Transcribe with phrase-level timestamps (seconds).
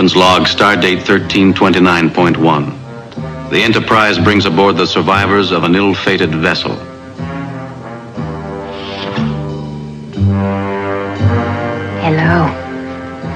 [0.00, 3.50] Captain's log, stardate 1329.1.
[3.50, 6.74] The Enterprise brings aboard the survivors of an ill fated vessel.
[12.00, 12.46] Hello.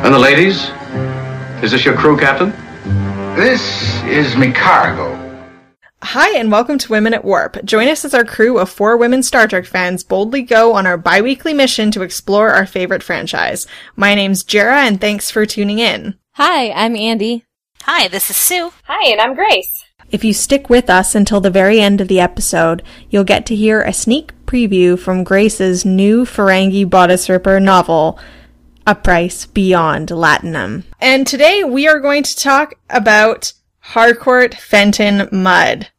[0.03, 0.71] And the ladies?
[1.63, 2.49] Is this your crew, Captain?
[3.37, 5.21] This is me cargo.
[6.03, 7.62] Hi, and welcome to Women at Warp.
[7.67, 10.96] Join us as our crew of four women Star Trek fans boldly go on our
[10.96, 13.67] bi weekly mission to explore our favorite franchise.
[13.96, 16.18] My name's Jarrah, and thanks for tuning in.
[16.37, 17.45] Hi, I'm Andi.
[17.83, 18.73] Hi, this is Sue.
[18.87, 19.85] Hi, and I'm Grace.
[20.11, 23.55] If you stick with us until the very end of the episode, you'll get to
[23.55, 28.19] hear a sneak preview from Grace's new Ferengi Bodice Ripper novel,
[28.85, 30.83] A Price Beyond Latinum.
[31.01, 35.91] And today we are going to talk about Harcourt Fenton Mudd.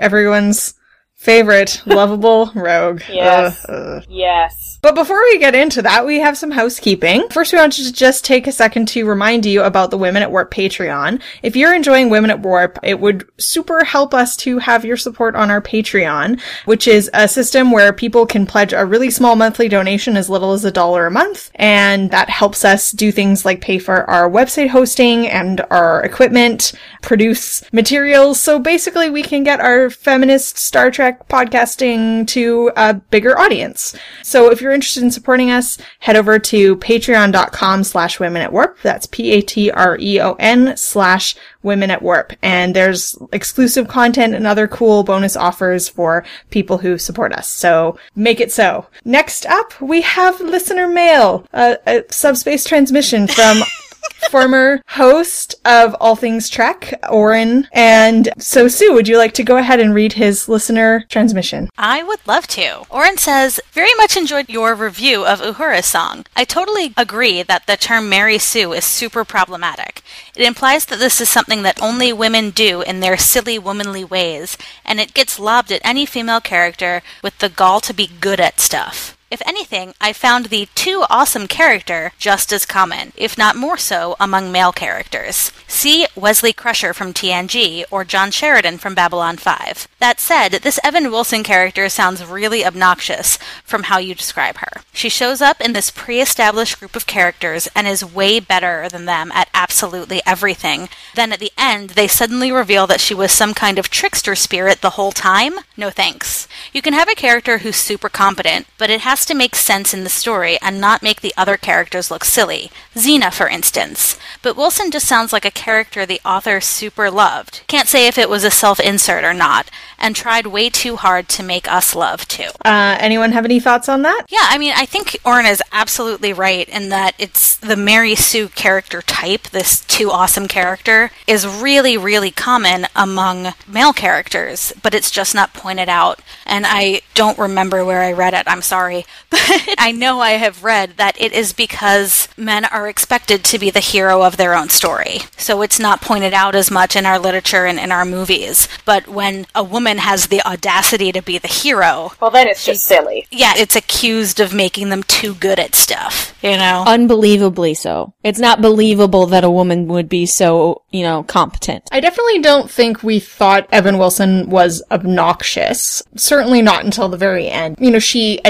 [0.00, 0.74] Everyone's
[1.16, 3.02] favorite lovable rogue.
[3.08, 3.64] Yes.
[3.68, 4.04] Ugh, ugh.
[4.08, 4.78] Yes.
[4.82, 7.28] But before we get into that, we have some housekeeping.
[7.30, 10.30] First, we want to just take a second to remind you about the Women at
[10.30, 11.20] Warp Patreon.
[11.42, 15.34] If you're enjoying Women at Warp, it would super help us to have your support
[15.34, 19.68] on our Patreon, which is a system where people can pledge a really small monthly
[19.68, 21.50] donation as little as a dollar a month.
[21.56, 26.72] And that helps us do things like pay for our website hosting and our equipment,
[27.02, 28.40] produce materials.
[28.40, 33.96] So basically we can get our feminist Star Trek podcasting to a bigger audience.
[34.22, 38.80] So if you're interested in supporting us, head over to patreon.com slash women at warp.
[38.82, 42.32] That's P-A-T-R-E-O-N slash women at warp.
[42.42, 47.48] And there's exclusive content and other cool bonus offers for people who support us.
[47.48, 48.86] So make it so.
[49.04, 53.58] Next up, we have listener mail, a, a subspace transmission from
[54.30, 57.68] former host of All Things Trek, Oren.
[57.72, 61.68] And so, Sue, would you like to go ahead and read his listener transmission?
[61.78, 62.84] I would love to.
[62.90, 66.26] Oren says, Very much enjoyed your review of Uhura's song.
[66.34, 70.02] I totally agree that the term Mary Sue is super problematic.
[70.34, 74.58] It implies that this is something that only women do in their silly womanly ways,
[74.84, 78.60] and it gets lobbed at any female character with the gall to be good at
[78.60, 79.15] stuff.
[79.28, 84.14] If anything, I found the too awesome character just as common, if not more so,
[84.20, 85.50] among male characters.
[85.66, 89.88] See Wesley Crusher from TNG or John Sheridan from Babylon 5.
[89.98, 94.82] That said, this Evan Wilson character sounds really obnoxious from how you describe her.
[94.92, 99.06] She shows up in this pre established group of characters and is way better than
[99.06, 100.88] them at absolutely everything.
[101.16, 104.82] Then at the end, they suddenly reveal that she was some kind of trickster spirit
[104.82, 105.54] the whole time?
[105.76, 106.46] No thanks.
[106.72, 110.04] You can have a character who's super competent, but it has to make sense in
[110.04, 112.70] the story and not make the other characters look silly.
[112.94, 114.18] Xena, for instance.
[114.42, 117.62] But Wilson just sounds like a character the author super loved.
[117.66, 121.28] Can't say if it was a self insert or not, and tried way too hard
[121.30, 122.50] to make us love too.
[122.64, 124.26] Uh, anyone have any thoughts on that?
[124.28, 128.48] Yeah, I mean, I think Oren is absolutely right in that it's the Mary Sue
[128.48, 135.10] character type, this too awesome character, is really, really common among male characters, but it's
[135.10, 136.20] just not pointed out.
[136.44, 139.05] And I don't remember where I read it, I'm sorry.
[139.30, 143.70] But I know I have read that it is because men are expected to be
[143.70, 145.18] the hero of their own story.
[145.36, 148.68] So it's not pointed out as much in our literature and in our movies.
[148.84, 152.84] But when a woman has the audacity to be the hero, Well, then it's just
[152.86, 153.26] silly.
[153.32, 156.84] yeah, it's accused of making them too good at stuff, you know?
[156.86, 158.12] Unbelievably so.
[158.22, 161.82] It's not believable that a woman would be so, you know, competent.
[161.90, 166.02] I definitely don't think we thought Evan Wilson was obnoxious.
[166.16, 167.76] Certainly not until the very end.
[167.80, 168.40] You know, she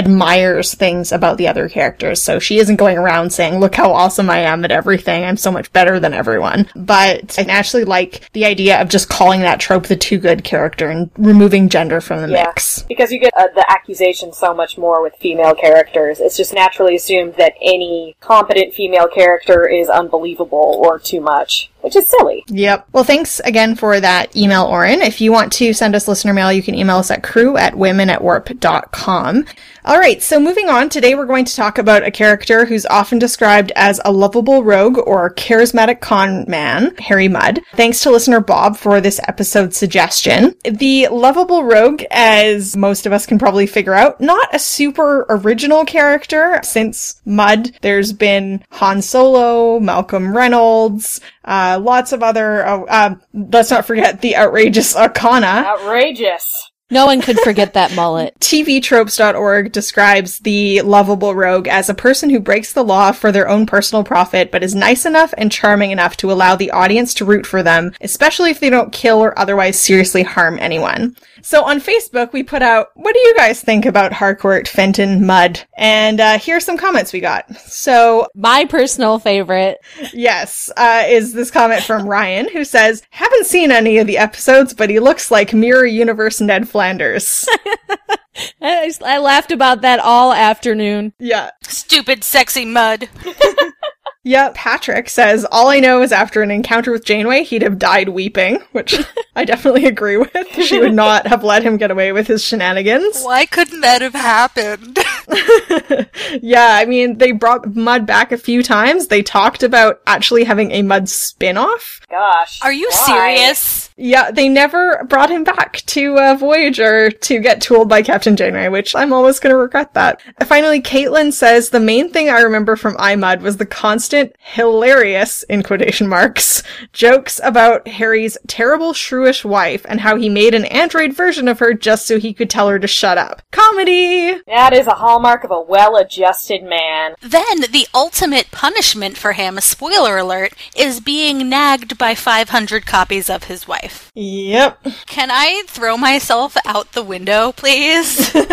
[0.47, 4.29] admires things about the other characters, so she isn't going around saying, look how awesome
[4.29, 6.67] I am at everything, I'm so much better than everyone.
[6.75, 10.89] But I actually like the idea of just calling that trope the too good character
[10.89, 12.45] and removing gender from the Yeah.
[12.47, 12.83] mix.
[12.83, 16.19] Because you get uh, the accusation so much more with female characters.
[16.19, 21.95] It's just naturally assumed that any competent female character is unbelievable or too much, which
[21.95, 22.43] is silly.
[22.47, 22.87] Yep.
[22.93, 25.01] Well, thanks again for that email, Oren.
[25.01, 27.75] If you want to send us listener mail, you can email us at crew at
[27.77, 29.45] women at warp.com.
[29.87, 30.21] All right.
[30.21, 34.01] So moving on, today we're going to talk about a character who's often described as
[34.03, 37.61] a lovable rogue or charismatic con man, Harry Mudd.
[37.75, 40.55] Thanks to listener Bob for this episode suggestion.
[40.65, 45.85] The lovable rogue, as most of us can probably figure out, not a super original
[45.85, 46.59] character.
[46.63, 53.71] Since Mudd, there's been Han Solo, Malcolm Reynolds, uh, lots of other, uh, uh, let's
[53.71, 55.63] not forget the outrageous Okona.
[55.63, 56.71] Outrageous.
[56.89, 58.35] No one could forget that mullet.
[58.39, 63.65] TVtropes.org describes the lovable rogue as a person who breaks the law for their own
[63.65, 67.45] personal profit, but is nice enough and charming enough to allow the audience to root
[67.45, 71.15] for them, especially if they don't kill or otherwise seriously harm anyone.
[71.41, 75.61] So on Facebook, we put out, what do you guys think about Harcourt, Fenton, Mudd?
[75.77, 77.53] And uh, here's some comments we got.
[77.57, 79.77] So My personal favorite.
[80.13, 84.73] yes, uh, is this comment from Ryan who says, haven't seen any of the episodes,
[84.73, 87.49] but he looks like Mirror Universe Ned Flanders.
[88.61, 91.13] I, I laughed about that all afternoon.
[91.17, 91.49] yeah.
[91.63, 93.09] Stupid sexy Mudd.
[94.27, 98.09] Yeah, Patrick says, all I know is after an encounter with Janeway, he'd have died
[98.09, 98.93] weeping, which
[99.37, 100.35] I definitely agree with.
[100.51, 103.23] She would not have let him get away with his shenanigans.
[103.23, 104.99] Why couldn't that have happened?
[106.41, 109.07] Yeah, I mean, they brought Mudd back a few times.
[109.07, 112.01] They talked about actually having a Mudd spin-off.
[112.09, 112.61] Gosh.
[112.63, 113.35] Are you why?
[113.35, 113.86] serious?
[113.97, 118.69] Yeah, they never brought him back to uh, Voyager to get tooled by Captain Janeway,
[118.69, 120.21] which I'm almost going to regret that.
[120.45, 125.41] Finally, Caitlin says the main thing I remember from I Mudd was the constant hilarious,
[125.43, 126.61] in quotation marks,
[126.93, 131.73] jokes about Harry's terrible shrewish wife and how he made an android version of her
[131.73, 133.41] just so he could tell her to shut up.
[133.51, 134.39] Comedy!
[134.45, 137.15] That is a hallmark of a well-adjusted man.
[137.21, 143.45] Then the ultimate punishment for him, spoiler alert, is being nagged by 500 copies of
[143.45, 143.86] his wife.
[144.15, 144.87] Yep.
[145.05, 148.35] Can I throw myself out the window, please?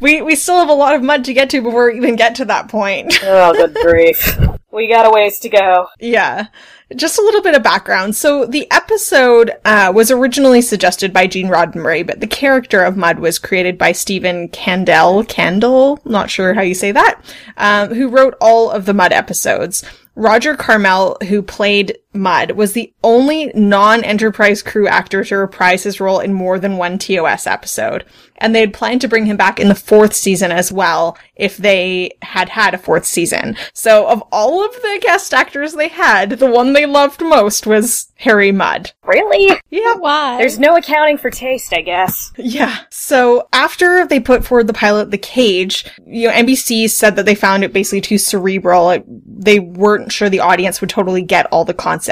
[0.00, 2.34] We, we still have a lot of mud to get to before we even get
[2.36, 3.18] to that point.
[3.24, 4.38] Oh, good grief.
[4.70, 5.86] We got a ways to go.
[5.98, 6.48] Yeah.
[6.94, 8.16] Just a little bit of background.
[8.16, 13.18] So the episode uh, was originally suggested by Gene Roddenberry, but the character of Mudd
[13.18, 17.20] was created by Stephen Kandel, Candle, not sure how you say that,
[17.56, 19.84] um, who wrote all of the Mudd episodes.
[20.16, 26.20] Roger Carmel, who played Mudd, was the only non-Enterprise crew actor to reprise his role
[26.20, 28.04] in more than one TOS episode.
[28.38, 31.56] And they had planned to bring him back in the fourth season as well, if
[31.56, 33.56] they had had a fourth season.
[33.72, 38.12] So of all of the guest actors they had, the one they loved most was
[38.16, 38.92] Harry Mudd.
[39.04, 39.60] Really?
[39.70, 39.94] Yeah.
[39.94, 40.38] Why?
[40.38, 42.32] There's no accounting for taste, I guess.
[42.36, 42.78] Yeah.
[42.90, 47.34] So after they put forward the pilot The Cage, you know, NBC said that they
[47.34, 48.90] found it basically too cerebral.
[48.90, 52.03] It, they weren't sure the audience would totally get all the concepts.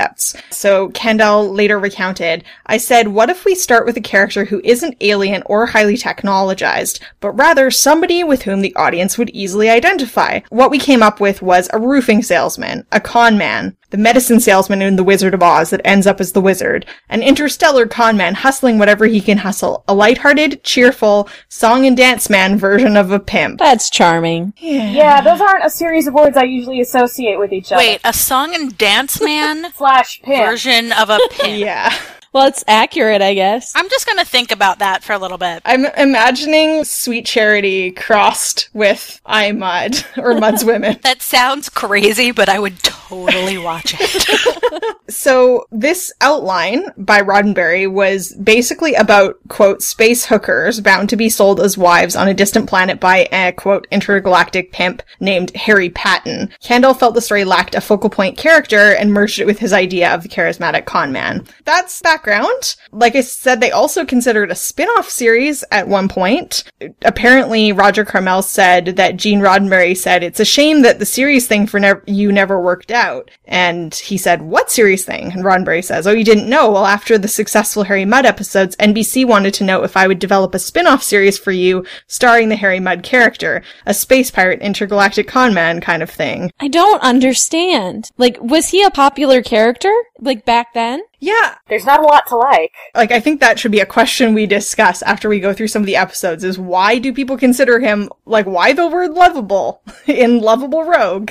[0.51, 4.97] So Kendall later recounted, I said, what if we start with a character who isn't
[5.01, 10.41] alien or highly technologized, but rather somebody with whom the audience would easily identify?
[10.51, 14.81] What we came up with was a roofing salesman, a con man, the medicine salesman
[14.83, 18.35] in The Wizard of Oz that ends up as the wizard, an interstellar con man
[18.35, 23.21] hustling whatever he can hustle, a lighthearted, cheerful, song and dance man version of a
[23.21, 23.59] pimp.
[23.59, 24.55] That's charming.
[24.57, 27.79] Yeah, those aren't a series of words I usually associate with each other.
[27.83, 30.47] Wait, a song and dance man Slash pimp.
[30.47, 31.59] version of a pimp.
[31.63, 31.95] Yeah.
[32.33, 33.73] Well, it's accurate, I guess.
[33.75, 35.61] I'm just gonna think about that for a little bit.
[35.67, 40.99] I'm imagining Sweet Charity crossed with I Mudd or Mudd's Women.
[41.03, 44.93] That sounds crazy, but I would totally watch it.
[45.13, 51.61] So this outline by Roddenberry was basically about, quote, space hookers bound to be sold
[51.61, 56.51] as wives on a distant planet by a, quote, intergalactic pimp named Harry Patton.
[56.63, 60.15] Kendall felt the story lacked a focal point character and merged it with his idea
[60.15, 61.47] of the charismatic con man.
[61.65, 62.77] That's background.
[62.93, 66.65] Like I said, they also considered a spin-off series at one point.
[67.03, 71.67] Apparently, Roger Carmel said that Gene Roddenberry said, it's a shame that the series thing
[71.67, 73.31] for you never worked out.
[73.45, 75.33] And he said, what series thing?
[75.33, 76.71] And Roddenberry says, oh, you didn't know?
[76.71, 80.55] Well, after the successful Harry Mudd episodes, NBC wanted to know if I would develop
[80.55, 85.81] a spin-off series for you starring the Harry Mudd character, a space pirate intergalactic conman
[85.81, 86.51] kind of thing.
[86.61, 88.11] I don't understand.
[88.17, 89.93] Like, was he a popular character?
[90.23, 91.03] Like, back then?
[91.19, 92.73] Yeah, There's not a lot to like.
[92.95, 95.83] like I think that should be a question we discuss after we go through some
[95.83, 100.41] of the episodes is why do people consider him like why the word lovable in
[100.41, 101.31] lovable rogue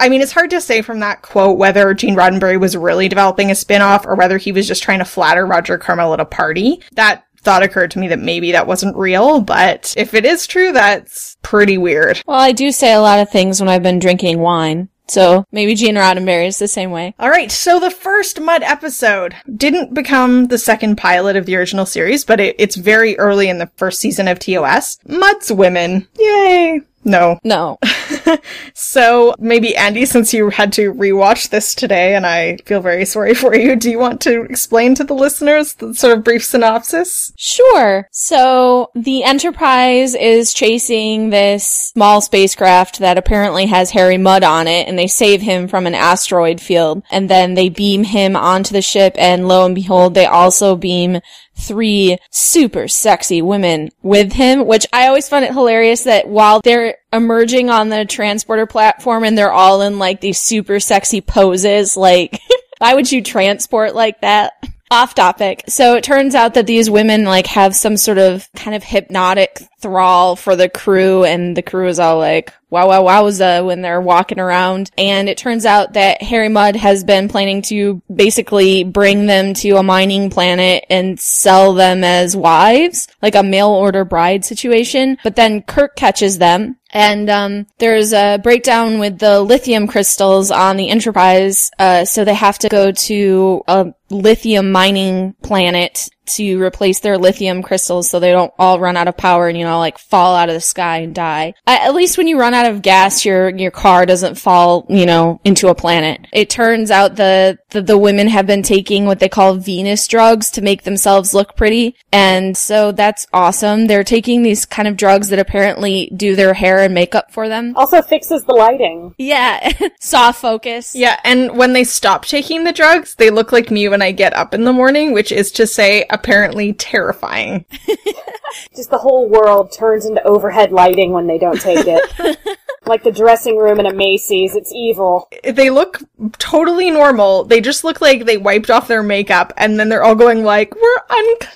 [0.00, 3.50] i mean it's hard to say from that quote whether gene roddenberry was really developing
[3.50, 6.80] a spin-off or whether he was just trying to flatter roger carmel at a party
[6.92, 10.72] that thought occurred to me that maybe that wasn't real but if it is true
[10.72, 14.38] that's pretty weird Well, I do say a lot of things when I've been drinking
[14.38, 14.88] wine.
[15.12, 17.14] So maybe Gene Roddenberry is the same way.
[17.18, 21.84] All right, so the first Mudd episode didn't become the second pilot of the original
[21.84, 24.98] series, but it, it's very early in the first season of TOS.
[25.06, 26.08] Mudd's Women.
[26.18, 26.80] Yay!
[27.04, 27.38] No.
[27.44, 27.78] No.
[28.74, 33.34] So maybe Andi, since you had to rewatch this today, and I feel very sorry
[33.34, 37.32] for you, do you want to explain to the listeners the sort of brief synopsis?
[37.36, 38.08] Sure.
[38.10, 44.88] So the Enterprise is chasing this small spacecraft that apparently has Harry Mudd on it,
[44.88, 47.02] and they save him from an asteroid field.
[47.10, 51.20] And then they beam him onto the ship, and lo and behold, they also beam
[51.62, 56.96] three super sexy women with him, which I always find it hilarious that while they're
[57.12, 62.40] emerging on the transporter platform and they're all in like these super sexy poses, like,
[62.78, 64.52] why would you transport like that?
[64.90, 65.64] Off topic.
[65.68, 69.62] So it turns out that these women like have some sort of kind of hypnotic
[69.80, 74.00] thrall for the crew and the crew is all like, wow, wow, wowza when they're
[74.00, 74.90] walking around.
[74.96, 79.76] And it turns out that Harry Mudd has been planning to basically bring them to
[79.76, 85.18] a mining planet and sell them as wives, like a mail order bride situation.
[85.22, 90.76] But then Kirk catches them and um, there's a breakdown with the lithium crystals on
[90.76, 97.00] the Enterprise, uh, so they have to go to a lithium mining planet to replace
[97.00, 99.98] their lithium crystals so they don't all run out of power and you know like
[99.98, 101.54] fall out of the sky and die.
[101.66, 105.40] At least when you run out of gas, your your car doesn't fall you know
[105.44, 106.26] into a planet.
[106.32, 110.50] It turns out the the, the women have been taking what they call Venus drugs
[110.52, 113.86] to make themselves look pretty, and so that's awesome.
[113.86, 117.74] They're taking these kind of drugs that apparently do their hair and makeup for them.
[117.76, 119.14] Also fixes the lighting.
[119.18, 120.94] Yeah, soft focus.
[120.94, 124.34] Yeah, and when they stop taking the drugs, they look like me when I get
[124.34, 127.64] up in the morning, which is to say, apparently terrifying.
[128.76, 132.58] Just the whole world turns into overhead lighting when they don't take it.
[132.86, 135.28] like the dressing room in a Macy's, it's evil.
[135.42, 136.02] They look
[136.38, 137.44] totally normal.
[137.44, 140.74] They just look like they wiped off their makeup and then they're all going like,
[140.74, 141.48] we're unclean.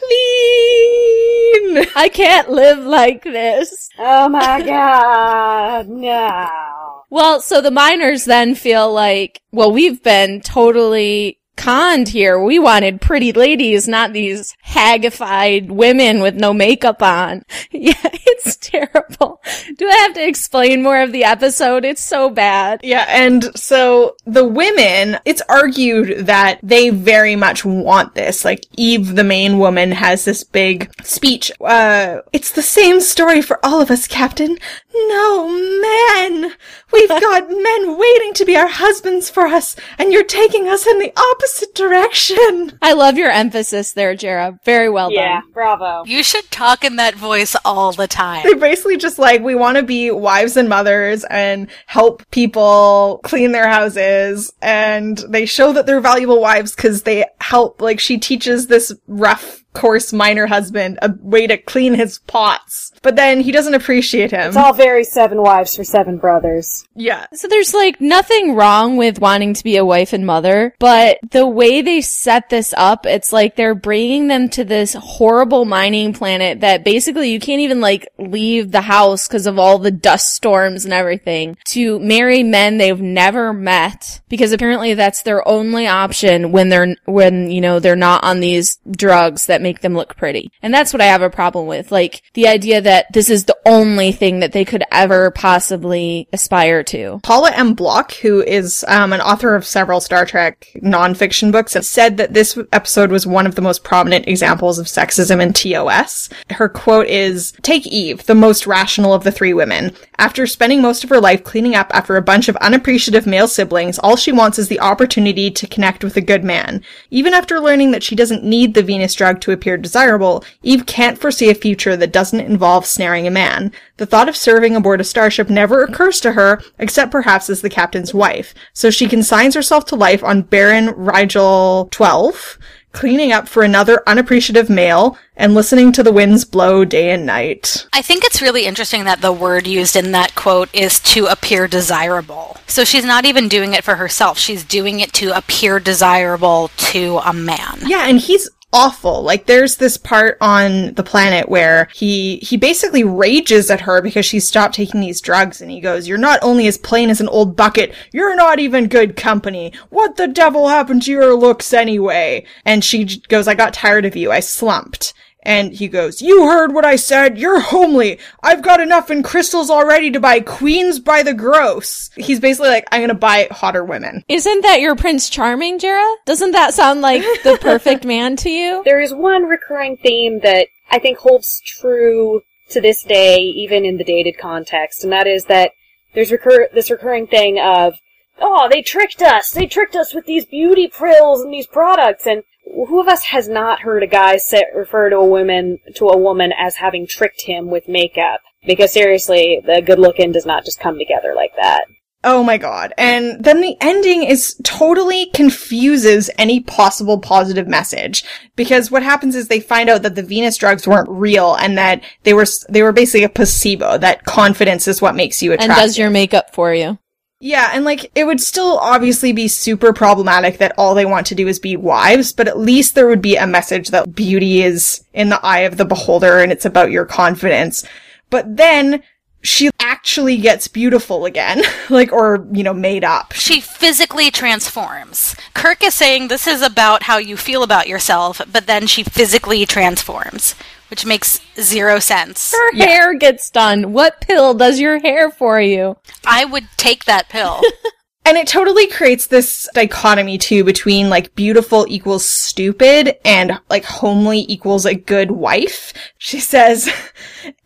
[1.97, 3.91] I can't live like this.
[3.99, 7.03] Oh my god, no.
[7.11, 12.43] Well, so the miners then feel like, well, we've been totally conned here.
[12.43, 17.45] We wanted pretty ladies, not these haggified women with no makeup on.
[17.79, 19.43] Yeah, it's terrible.
[19.77, 21.85] Do I have to explain more of the episode?
[21.85, 22.81] It's so bad.
[22.83, 28.45] Yeah, and so the women, it's argued that they very much want this.
[28.45, 31.53] Like Eve, the main woman, has this big speech.
[31.61, 34.57] Uh, it's the same story for all of us, Captain.
[34.95, 36.55] No, men!
[36.93, 40.99] We've got men waiting to be our husbands for us, and you're taking us in
[40.99, 42.79] the opposite direction.
[42.81, 44.59] I love your emphasis there, Jarrah.
[44.65, 45.51] Very well Yeah, done.
[45.53, 46.05] bravo.
[46.07, 48.43] You should talk in that voice all the time.
[48.45, 53.53] They're basically just like, we want to be wives and mothers and help people clean
[53.53, 54.53] their houses.
[54.63, 59.65] And they show that they're valuable wives because they help, like, she teaches this rough,
[59.77, 62.93] coarse miner husband a way to clean his pots.
[63.03, 64.49] But then he doesn't appreciate him.
[64.49, 66.87] It's all very seven wives for seven brothers.
[66.95, 67.27] yeah.
[67.35, 71.47] So there's like nothing wrong with wanting to be a wife and mother, but the
[71.47, 76.61] way they set this up, it's like they're bringing them to this horrible mining planet
[76.61, 80.85] that basically you can't even like leave the house because of all the dust storms
[80.85, 86.69] and everything to marry men they've never met because apparently that's their only option when
[86.69, 90.51] they're, when, you know, they're not on these drugs that make them look pretty.
[90.63, 91.91] And that's what I have a problem with.
[91.91, 96.85] Like the idea that this is the only thing that they could ever possibly aspire
[96.85, 97.19] to.
[97.25, 97.75] Paula M.
[97.75, 102.57] Block, who is um, an author of several Star Trek nonfiction books, said that this
[102.73, 106.29] episode was one of the most prominent examples of sexism in TOS.
[106.51, 109.95] Her quote is, Take Eve, the most rational of the three women.
[110.19, 113.99] After spending most of her life cleaning up after a bunch of unappreciative male siblings,
[113.99, 116.83] all she wants is the opportunity to connect with a good man.
[117.11, 121.19] Even after learning that she doesn't need the Venus drug to appear desirable, Eve can't
[121.19, 123.73] foresee a future that doesn't involve snaring a man.
[123.97, 127.71] The thought of serving aboard a starship never occurs to her, except perhaps as the
[127.71, 128.55] captain's wife.
[128.73, 132.59] So she consigns herself to life on barren Rigel 12,
[132.93, 137.87] cleaning up for another unappreciative male and listening to the winds blow day and night.
[137.93, 141.69] I think it's really interesting that the word used in that quote is to appear
[141.69, 142.57] desirable.
[142.67, 144.39] So she's not even doing it for herself.
[144.39, 147.81] She's doing it to appear desirable to a man.
[147.85, 149.23] Yeah, and he's awful.
[149.23, 154.27] Like there's this part on the planet where he he basically rages at her because
[154.27, 157.29] she stopped taking these drugs and he goes, "You're not only as plain as an
[157.29, 159.73] old bucket, you're not even good company.
[159.89, 164.15] What the devil happened to your looks anyway?" And she goes, "I got tired of
[164.15, 164.31] you.
[164.31, 165.15] I slumped."
[165.47, 167.39] And he goes, You heard what I said.
[167.39, 168.19] You're homely.
[168.43, 172.11] I've got enough in crystals already to buy queens by the gross.
[172.17, 174.25] He's basically like, I'm gonna buy hotter women.
[174.29, 176.17] Isn't that your Prince Charming, Jarrah?
[176.25, 178.83] Doesn't that sound like the perfect man to you?
[178.85, 183.99] There is one recurring theme that I think holds true to this day, even in
[183.99, 185.71] the dated context, and that is that
[186.15, 187.95] there's recur- this recurring thing of,
[188.41, 189.53] oh, they tricked us!
[189.53, 193.49] They tricked us with these beauty prills and these products, and who of us has
[193.49, 197.43] not heard a guy say, refer to a woman, to a woman as having tricked
[197.43, 198.41] him with makeup?
[198.67, 201.85] Because seriously, the good looking does not just come together like that.
[202.25, 202.93] Oh my god.
[202.99, 208.25] And then the ending is totally confuses any possible positive message.
[208.57, 212.03] Because what happens is they find out that the Venus drugs weren't real and that
[212.25, 215.71] they were, they were basically a placebo, that confidence is what makes you attractive.
[215.71, 216.99] And does your makeup for you.
[217.39, 221.35] Yeah, and like, it would still obviously be super problematic that all they want to
[221.35, 225.05] do is be wives, but at least there would be a message that beauty is
[225.13, 227.85] in the eye of the beholder and it's about your confidence.
[228.31, 229.03] But then,
[229.47, 231.63] she actually gets beautiful again.
[231.91, 233.33] like, or, you know, made up.
[233.33, 235.35] She physically transforms.
[235.55, 239.65] Kirk is saying this is about how you feel about yourself, but then she physically
[239.65, 240.55] transforms,
[240.91, 242.53] which makes zero sense.
[242.53, 243.93] Her hair gets done.
[243.93, 245.97] What pill does your hair for you?
[246.27, 247.63] I would take that pill.
[248.27, 254.45] And it totally creates this dichotomy too between like beautiful equals stupid and like homely
[254.49, 255.93] equals a good wife.
[256.19, 256.93] She says,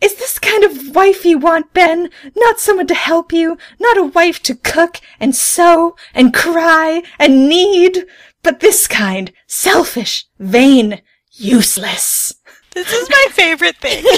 [0.01, 2.11] is this kind of wife you want, Ben?
[2.35, 7.49] Not someone to help you, not a wife to cook and sew and cry and
[7.49, 8.05] need,
[8.43, 11.01] but this kind, selfish, vain,
[11.31, 12.35] useless.
[12.73, 14.03] This is my favorite thing.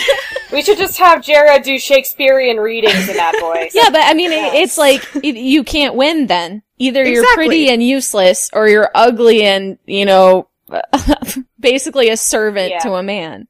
[0.51, 3.71] We should just have Jarrah do Shakespearean readings in that voice.
[3.73, 6.61] Yeah, but I mean, it, it's like it, you can't win then.
[6.77, 7.47] Either you're Exactly.
[7.47, 10.47] pretty and useless, or you're ugly and you know,
[11.59, 12.79] basically a servant Yeah.
[12.81, 13.47] to a man.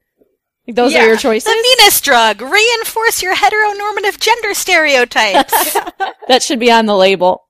[0.66, 1.04] Those Yeah.
[1.04, 1.44] are your choices.
[1.44, 2.40] the Venus drug.
[2.40, 5.52] Reinforce your heteronormative gender stereotypes.
[6.28, 7.44] that should be on the label.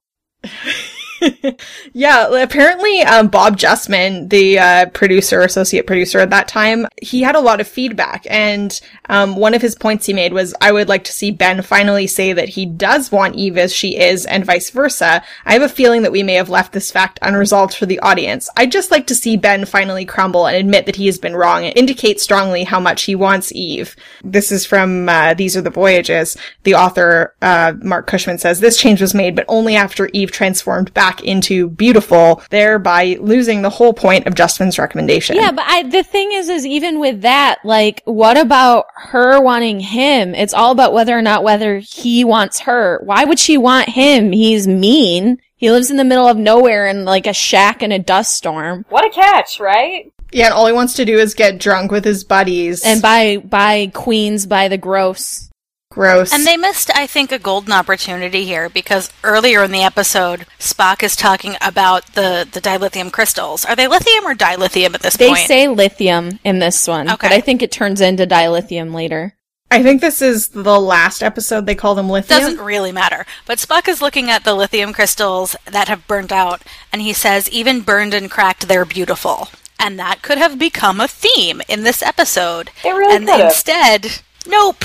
[1.92, 7.36] Yeah, apparently, um, Bob Justman, the uh, producer, associate producer at that time, he had
[7.36, 8.78] a lot of feedback, and
[9.08, 12.06] um, one of his points he made was, "I would like to see Ben finally
[12.06, 15.22] say that he does want Eve as she is, and vice versa.
[15.44, 18.50] I have a feeling that we may have left this fact unresolved for the audience.
[18.56, 21.64] I'd just like to see Ben finally crumble and admit that he has been wrong,
[21.64, 25.70] and indicate strongly how much he wants Eve." This is from uh, These Are the
[25.70, 26.36] Voyages.
[26.64, 30.92] The author, uh, Marc Cushman, says this change was made, but only after Eve transformed
[30.92, 35.36] back into beautiful, thereby losing the whole point of Justman's recommendation.
[35.36, 39.80] Yeah, but I, the thing is, is even with that, like, what about her wanting
[39.80, 40.34] him?
[40.34, 43.00] It's all about whether or not whether he wants her.
[43.04, 44.32] Why would she want him?
[44.32, 45.38] He's mean.
[45.56, 48.84] He lives in the middle of nowhere in like a shack in a dust storm
[48.90, 50.12] What a catch, right?
[50.32, 52.84] Yeah, and all he wants to do is get drunk with his buddies.
[52.84, 55.48] and buy, buy queens by the gross.
[55.94, 56.32] Gross.
[56.32, 61.02] And they missed, I think, a golden opportunity here because earlier in the episode, Spock
[61.02, 63.64] is talking about the, the dilithium crystals.
[63.64, 65.40] Are they lithium or dilithium at this They point?
[65.40, 67.28] They say lithium in this one, Okay.
[67.28, 69.36] but I think it turns into dilithium later.
[69.70, 72.40] I think this is the last episode they call them lithium.
[72.40, 73.24] Doesn't really matter.
[73.46, 77.48] But Spock is looking at the lithium crystals that have burnt out, and he says,
[77.50, 79.48] even burned and cracked, they're beautiful.
[79.78, 82.70] And that could have become a theme in this episode.
[82.84, 83.46] It really and could have.
[83.46, 84.84] instead, nope.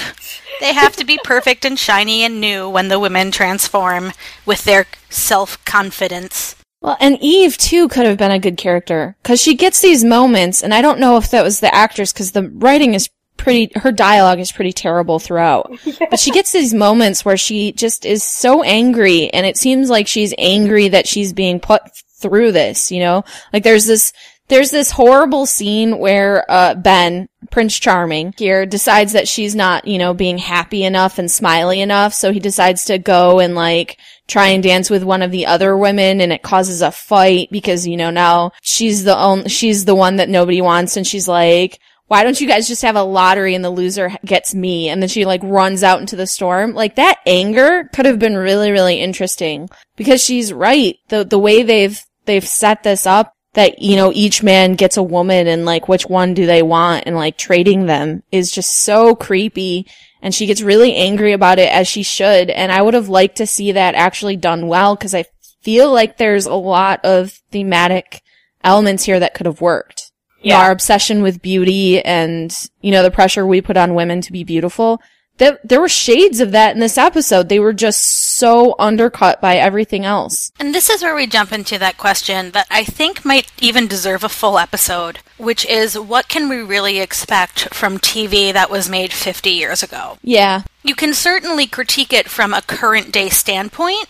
[0.59, 4.11] They have to be perfect and shiny and new when the women transform
[4.45, 6.55] with their self confidence.
[6.81, 10.63] Well, and Eve too could have been a good character because she gets these moments,
[10.63, 13.91] and I don't know if that was the actress because the writing is pretty, her
[13.91, 15.71] dialogue is pretty terrible throughout.
[16.09, 20.07] But she gets these moments where she just is so angry, and it seems like
[20.07, 21.81] she's angry that she's being put
[22.19, 22.91] through this.
[22.91, 24.13] You know, like there's this.
[24.49, 29.99] There's this horrible scene where uh, Ben, Prince Charming, here decides that she's not, you
[29.99, 34.47] know, being happy enough and smiley enough, so he decides to go and like try
[34.47, 37.95] and dance with one of the other women and it causes a fight because, you
[37.95, 42.23] know, now she's the only, she's the one that nobody wants and she's like, why
[42.23, 44.89] don't you guys just have a lottery and the loser gets me?
[44.89, 46.73] And then she like runs out into the storm.
[46.73, 50.97] Like that anger could have been really, really interesting because she's right.
[51.09, 55.03] The, the way they've, they've set this up that, you know, each man gets a
[55.03, 59.15] woman and like which one do they want and like trading them is just so
[59.15, 59.87] creepy.
[60.21, 62.49] And she gets really angry about it as she should.
[62.49, 65.25] And I would have liked to see that actually done well because I
[65.61, 68.21] feel like there's a lot of thematic
[68.63, 70.11] elements here that could have worked.
[70.41, 70.65] You know, Yeah.
[70.65, 74.43] our obsession with beauty and, you know, the pressure we put on women to be
[74.43, 75.01] beautiful.
[75.39, 77.49] There, there were shades of that in this episode.
[77.49, 78.03] They were just
[78.37, 80.51] so undercut by everything else.
[80.59, 84.23] And this is where we jump into that question that I think might even deserve
[84.23, 89.13] a full episode, which is what can we really expect from TV that was made
[89.13, 90.17] 50 years ago?
[90.21, 90.63] Yeah.
[90.83, 94.07] You can certainly critique it from a current day standpoint,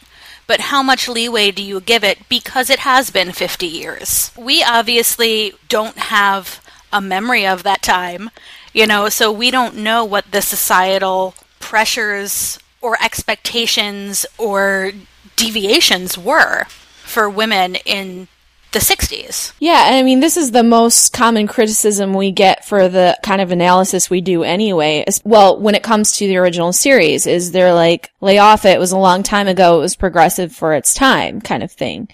[0.48, 4.32] but how much leeway do you give it because it has been 50 years?
[4.36, 6.60] We obviously don't have
[6.92, 8.32] a memory of that time,
[8.74, 14.92] you know, so we don't know what the societal pressures or expectations or
[15.36, 16.66] deviations were
[17.04, 18.28] for women in
[18.72, 19.54] the 60s.
[19.60, 23.42] Yeah, and I mean, this is the most common criticism we get for the kind
[23.42, 25.06] of analysis we do anyway.
[25.24, 28.80] Well, when it comes to the original series, is they're like, lay off it, it
[28.80, 32.10] was a long time ago, it was progressive for its time, kind of thing.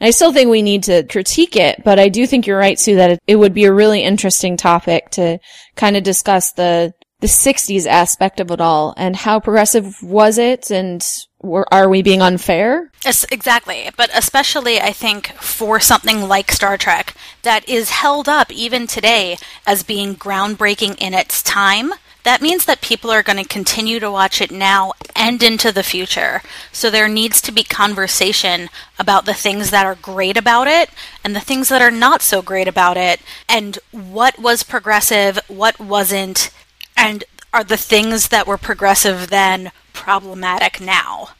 [0.00, 2.78] And I still think we need to critique it, but I do think you're right,
[2.78, 5.38] Sue, that it, would be a really interesting topic to
[5.76, 10.70] kind of discuss the, the 60s aspect of it all and how progressive was it
[10.70, 11.06] and
[11.42, 12.90] were, are we being unfair?
[13.04, 13.90] Yes, exactly.
[13.96, 19.36] But especially, I think, for something like Star Trek that is held up even today
[19.66, 24.10] as being groundbreaking in its time, that means that people are going to continue to
[24.10, 26.42] watch it now and into the future.
[26.72, 30.90] So there needs to be conversation about the things that are great about it
[31.24, 35.78] and the things that are not so great about it and what was progressive, what
[35.80, 36.50] wasn't,
[36.96, 41.30] and are the things that were progressive then problematic now?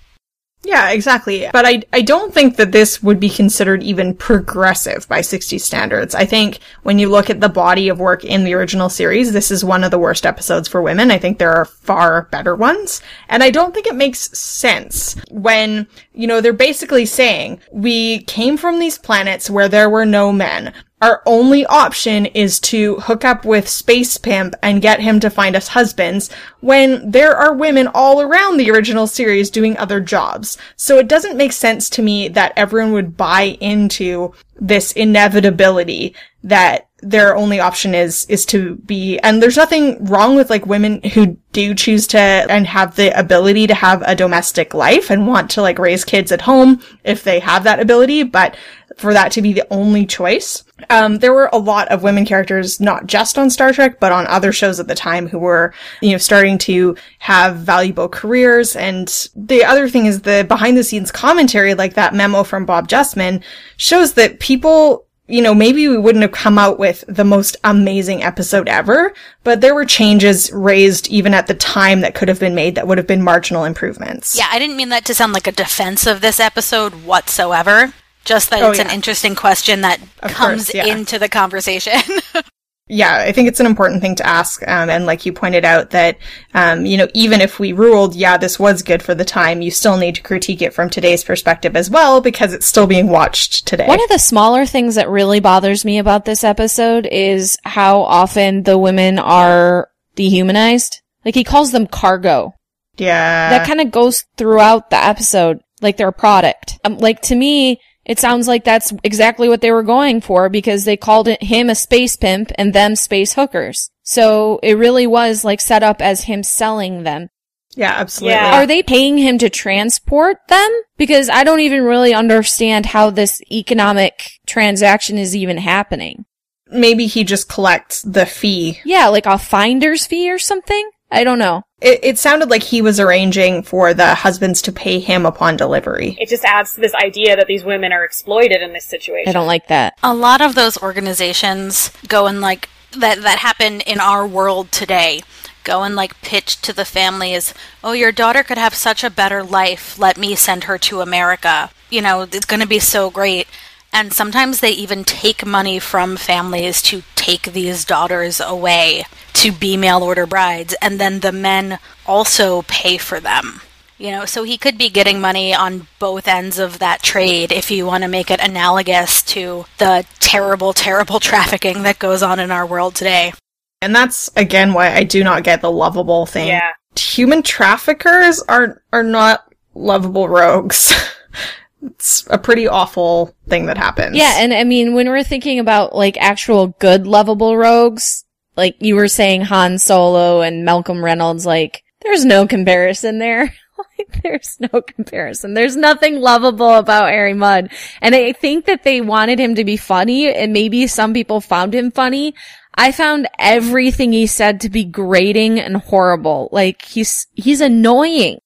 [0.63, 1.49] Yeah, exactly.
[1.53, 6.15] But I, I don't think that this would be considered even progressive by 60s standards.
[6.15, 9.51] I think when you look at the body of work in the original series, this
[9.51, 11.11] is one of the worst episodes for women.
[11.11, 13.01] I think there are far better ones.
[13.31, 18.59] And I don't think it makes sense when, you know, they're basically saying, we came
[18.59, 23.47] from these planets where there were no men our only option is to hook up
[23.47, 28.21] with Space Pimp and get him to find us husbands when there are women all
[28.21, 30.59] around the original series doing other jobs.
[30.77, 36.90] So it doesn't make sense to me that everyone would buy into this inevitability that
[37.03, 41.37] their only option is is to be and there's nothing wrong with like women who
[41.53, 45.63] do choose to and have the ability to have a domestic life and want to
[45.63, 48.57] like raise kids at home if they have that ability but
[48.97, 52.81] for that to be the only choice um, there were a lot of women characters,
[52.81, 56.13] not just on Star Trek, but on other shows at the time who were, you
[56.13, 58.77] know, starting to have valuable careers.
[58.77, 62.89] And the other thing is the behind the scenes commentary, like that memo from Bob
[62.89, 63.43] Justman,
[63.77, 68.23] shows that people you know, maybe we wouldn't have come out with the most amazing
[68.23, 69.13] episode ever,
[69.45, 72.87] but there were changes raised even at the time that could have been made that
[72.87, 74.37] would have been marginal improvements.
[74.37, 77.95] Yeah, I didn't mean that to sound like a defense of this episode whatsoever.
[78.25, 80.85] Just that Oh, it's an interesting question that Of comes course, yeah.
[80.87, 81.93] into the conversation.
[82.91, 84.67] yeah, I think it's an important thing to ask.
[84.67, 86.19] Um, and like you pointed out that,
[86.55, 89.71] um, you know, even if we ruled, yeah, this was good for the time, you
[89.71, 93.67] still need to critique it from today's perspective as well because it's still being watched
[93.67, 93.87] today.
[93.87, 98.65] One of the smaller things that really bothers me about this episode is how often
[98.65, 101.01] the women are dehumanized.
[101.25, 102.55] Like he calls them cargo.
[102.97, 103.51] yeah.
[103.51, 106.79] that kind of goes throughout the episode, like they're a product.
[106.85, 110.85] Um, like to me, it sounds like that's exactly what they were going for because
[110.85, 113.91] they called it him a space pimp and them space hookers.
[114.03, 117.29] So it really was like set up as him selling them.
[117.77, 118.35] yeah, absolutely.
[118.35, 118.61] Yeah.
[118.61, 120.71] Are they paying him to transport them?
[120.97, 126.25] Because I don't even really understand how this economic transaction is even happening.
[126.73, 128.81] Maybe he just collects the fee.
[128.85, 130.91] Yeah, like a finder's fee or something?
[131.11, 131.63] I don't know.
[131.81, 136.17] It, it sounded like he was arranging for the husbands to pay him upon delivery.
[136.21, 139.29] It just adds to this idea that these women are exploited in this situation.
[139.31, 139.99] I don't like that.
[140.03, 145.21] a lot of those organizations go and like that that happen in our world today
[145.63, 149.43] go and like pitch to the families oh your daughter could have such a better
[149.45, 153.47] life let me send her to america you know it's going to be so great
[153.93, 159.77] and sometimes they even take money from families to take these daughters away to be
[159.77, 163.61] mail order brides and then the men also pay for them
[164.01, 167.71] you know, so he could be getting money on both ends of that trade if
[167.71, 172.51] you want to make it analogous to the terrible, terrible trafficking that goes on in
[172.51, 173.35] our world today.
[173.83, 176.49] And that's again why I do not get the lovable thing.
[176.49, 176.73] Yeah.
[176.99, 180.95] Human traffickers are are not lovable rogues.
[181.83, 184.17] it's a pretty awful thing that happens.
[184.17, 188.25] Yeah, and I mean, when we're thinking about like actual good lovable rogues,
[188.57, 193.55] like you were saying Han Solo and Malcolm Reynolds, like there's no comparison there.
[193.99, 195.55] like there's no comparison.
[195.55, 197.71] There's nothing lovable about Harry Mudd.
[198.01, 201.75] And I think that they wanted him to be funny and maybe some people found
[201.75, 202.35] him funny.
[202.75, 206.49] I found everything he said to be grating and horrible.
[206.53, 208.41] Like he's, he's annoying.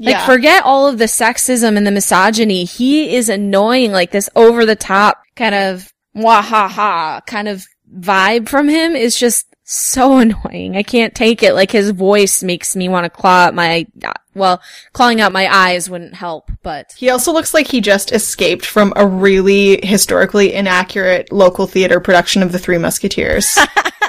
[0.00, 0.26] Like Yeah.
[0.26, 2.64] forget all of the sexism and the misogyny.
[2.64, 7.64] He is annoying, like this over the top kind of wahaha kind of
[7.96, 10.76] vibe from him is just so annoying.
[10.76, 11.54] I can't take it.
[11.54, 13.86] Like his voice makes me want to claw out my,
[14.34, 14.60] well,
[14.94, 18.92] clawing out my eyes wouldn't help, but He also looks like he just escaped from
[18.96, 23.58] a really historically inaccurate local theater production of The Three Musketeers.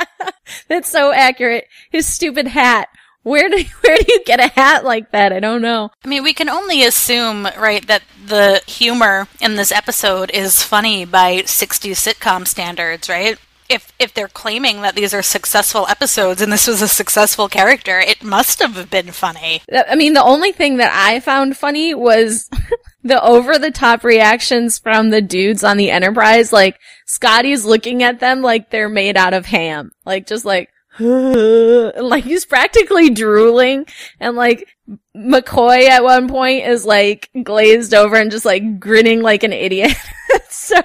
[0.68, 1.66] that's so accurate.
[1.92, 2.88] His stupid hat
[3.24, 5.34] Where do where do you get a hat like that?
[5.34, 5.92] I don't know.
[6.04, 11.06] I mean, we can only assume, right, that the humor in this episode is funny
[11.06, 13.38] by 60s sitcom standards, right?
[13.70, 18.00] If if they're claiming that these are successful episodes and this was a successful character,
[18.00, 19.62] it must have been funny.
[19.74, 22.50] I mean, the only thing that I found funny was
[23.04, 26.52] the over the top reactions from the dudes on the Enterprise.
[26.52, 29.92] Like, Scotty's looking at them like they're made out of ham.
[30.06, 33.86] Like, just like, like he's practically drooling
[34.20, 34.68] and like
[35.16, 39.96] McCoy at one point is like glazed over and just like grinning like an idiot.
[40.50, 40.82] so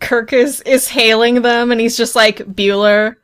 [0.00, 3.16] Kirk is is hailing them, and he's just like Bueller,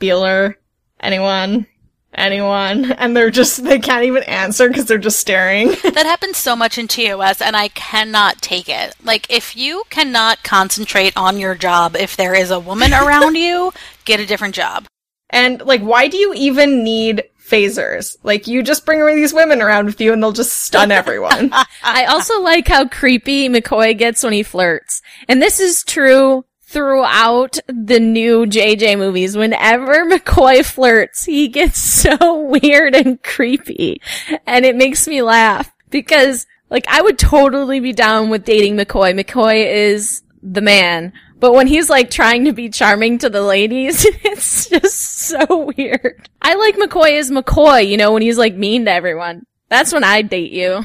[0.00, 0.54] Bueller,
[1.00, 1.66] anyone,
[2.14, 5.68] anyone, and they're just they can't even answer because they're just staring.
[5.94, 8.94] That happens so much in TOS, and I cannot take it.
[9.04, 13.72] Like, if you cannot concentrate on your job if there is a woman around you,
[14.04, 14.86] get a different job.
[15.30, 18.16] And like, why do you even need phasers?
[18.22, 21.50] Like, you just bring these women around with you, and they'll just stun everyone.
[21.82, 25.02] I also like how creepy McCoy gets when he flirts.
[25.28, 29.36] And this is true throughout the new JJ movies.
[29.36, 34.00] Whenever McCoy flirts, he gets so weird and creepy.
[34.46, 39.18] And it makes me laugh because like I would totally be down with dating McCoy.
[39.18, 41.12] McCoy is the man.
[41.44, 46.26] But when he's like trying to be charming to the ladies, it's just so weird.
[46.40, 49.44] I like McCoy as McCoy, you know, when he's like mean to everyone.
[49.68, 50.84] That's when I'd date you.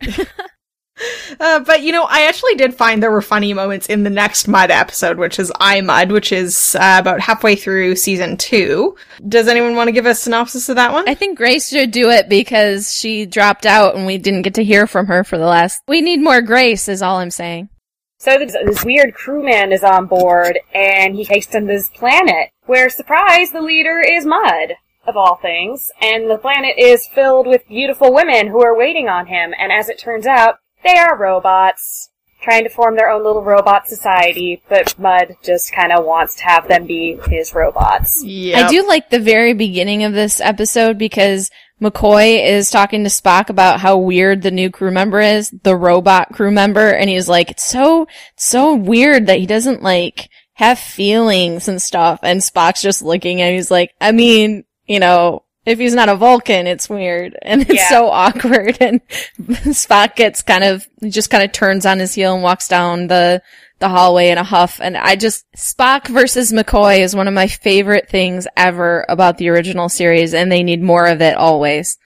[1.40, 4.46] Uh, but you know, I actually did find there were funny moments in the next
[4.46, 8.96] Mudd episode, which is I Mudd, which is uh, about halfway through season two.
[9.26, 11.08] Does anyone want to give a synopsis of that one?
[11.08, 14.64] I think Grace should do it because she dropped out and we didn't get to
[14.64, 15.80] hear from her for the last.
[15.88, 17.70] We need more Grace, is all I'm saying.
[18.20, 22.50] So this, this weird crewman is on board, and he takes them to this planet,
[22.66, 24.74] where, surprise, the leader is Mudd,
[25.06, 29.28] of all things, and the planet is filled with beautiful women who are waiting on
[29.28, 32.10] him, and as it turns out, they are robots,
[32.42, 36.44] trying to form their own little robot society, but Mudd just kind of wants to
[36.44, 38.22] have them be his robots.
[38.22, 43.10] yeah, I do like the very beginning of this episode because McCoy is talking to
[43.10, 47.28] Spock about how weird the new crew member is, the robot crew member, and he's
[47.28, 52.20] like, it's so, it's so weird that he doesn't like have feelings and stuff.
[52.22, 56.16] And Spock's just looking and he's like, I mean, you know, if he's not a
[56.16, 57.88] Vulcan, it's weird and it's Yeah.
[57.88, 58.76] so awkward.
[58.80, 59.00] And
[59.48, 63.06] Spock gets kind of, he just kind of turns on his heel and walks down
[63.06, 63.42] the,
[63.80, 64.80] the hallway in a huff.
[64.80, 69.48] And I just, Spock versus McCoy is one of my favorite things ever about the
[69.48, 71.98] original series and they need more of it always.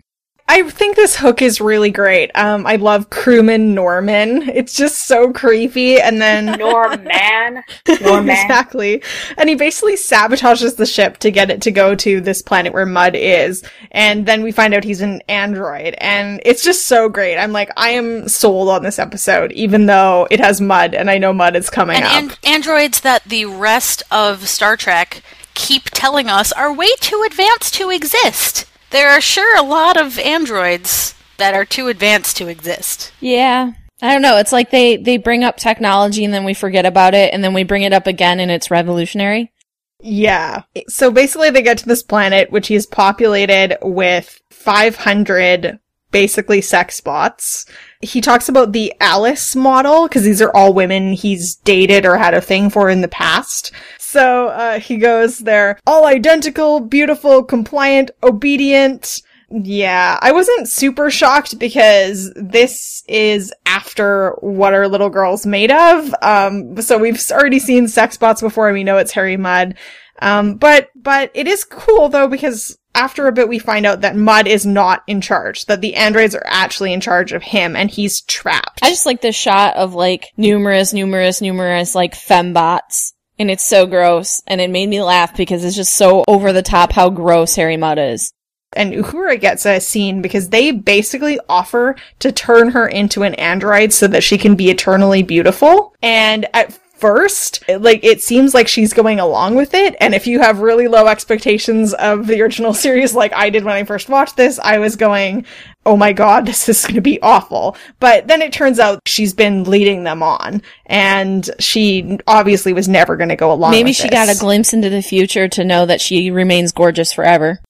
[0.46, 2.30] I think this hook is really great.
[2.34, 4.42] Um, I love crewman Norman.
[4.50, 7.62] It's just so creepy, and then Norman.
[8.02, 8.28] Norman.
[8.28, 9.02] exactly.
[9.38, 12.84] And he basically sabotages the ship to get it to go to this planet where
[12.84, 13.64] Mudd is.
[13.90, 15.94] And then we find out he's an android.
[15.96, 17.38] And it's just so great.
[17.38, 21.16] I'm like, I am sold on this episode, even though it has Mudd and I
[21.16, 22.36] know Mudd is coming And up.
[22.44, 25.22] an- androids that the rest of Star Trek
[25.54, 28.66] keep telling us are way too advanced to exist.
[28.94, 33.12] There are sure a lot of androids that are too advanced to exist.
[33.18, 33.72] Yeah.
[34.00, 34.36] I don't know.
[34.36, 37.54] It's like they, they bring up technology and then we forget about it and then
[37.54, 39.52] we bring it up again and it's revolutionary.
[40.00, 40.62] Yeah.
[40.86, 45.80] So basically they get to this planet, which is populated with 500
[46.12, 47.66] basically sex bots.
[48.00, 52.34] He talks about the Alice model, because these are all women he's dated or had
[52.34, 53.72] a thing for in the past.
[54.14, 59.20] So, uh, he goes, they're all identical, beautiful, compliant, obedient.
[59.50, 66.14] Yeah, I wasn't super shocked because this is after what our little girl's made of.
[66.22, 69.74] Um, so we've already seen sex bots before and we know it's Harry Mudd.
[70.22, 74.14] Um, but, but it is cool though because after a bit we find out that
[74.14, 77.90] Mudd is not in charge, that the androids are actually in charge of him and
[77.90, 78.78] he's trapped.
[78.80, 83.13] I just like this shot of like numerous, numerous, numerous like fembots.
[83.38, 84.42] And it's so gross.
[84.46, 87.76] And it made me laugh because it's just so over the top how gross Harry
[87.76, 88.32] Mudd is.
[88.76, 93.92] and Uhura gets a scene because they basically offer to turn her into an android
[93.92, 95.94] so that she can be eternally beautiful.
[96.02, 99.94] And at first, like, it seems like she's going along with it.
[100.00, 103.74] And if you have really low expectations of the original series, like I did when
[103.74, 105.44] I first watched this, I was going,
[105.86, 107.76] oh my god, this is going to be awful.
[108.00, 110.62] But then it turns out she's been leading them on.
[110.86, 114.10] And she obviously was never going to go along Maybe she this.
[114.10, 117.60] got a glimpse into the future to know that she remains gorgeous forever.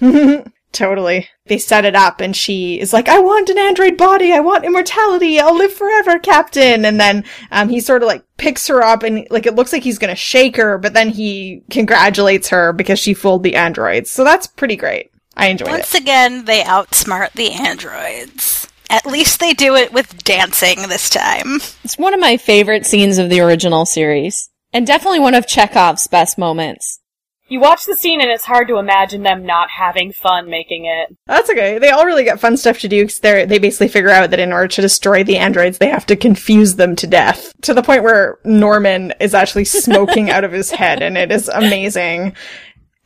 [0.72, 1.28] totally.
[1.46, 4.32] They set it up and she is like, I want an android body.
[4.32, 5.40] I want immortality.
[5.40, 6.84] I'll live forever, Captain.
[6.84, 9.82] And then, um, he sort of like picks her up and like it looks like
[9.82, 14.10] he's gonna shake her, but then he congratulates her because she fooled the androids.
[14.10, 15.10] So that's pretty great.
[15.38, 16.02] I enjoyed Once it.
[16.02, 18.68] again, they outsmart the androids.
[18.90, 21.56] At least they do it with dancing this time.
[21.84, 24.50] It's one of my favorite scenes of the original series.
[24.72, 27.00] And definitely one of Chekov's best moments.
[27.50, 31.16] You watch the scene and it's hard to imagine them not having fun making it.
[31.26, 31.78] That's okay.
[31.78, 34.40] They all really get fun stuff to do because they they basically figure out that
[34.40, 37.82] in order to destroy the androids, they have to confuse them to death to the
[37.82, 42.34] point where Norman is actually smoking out of his head, and it is amazing.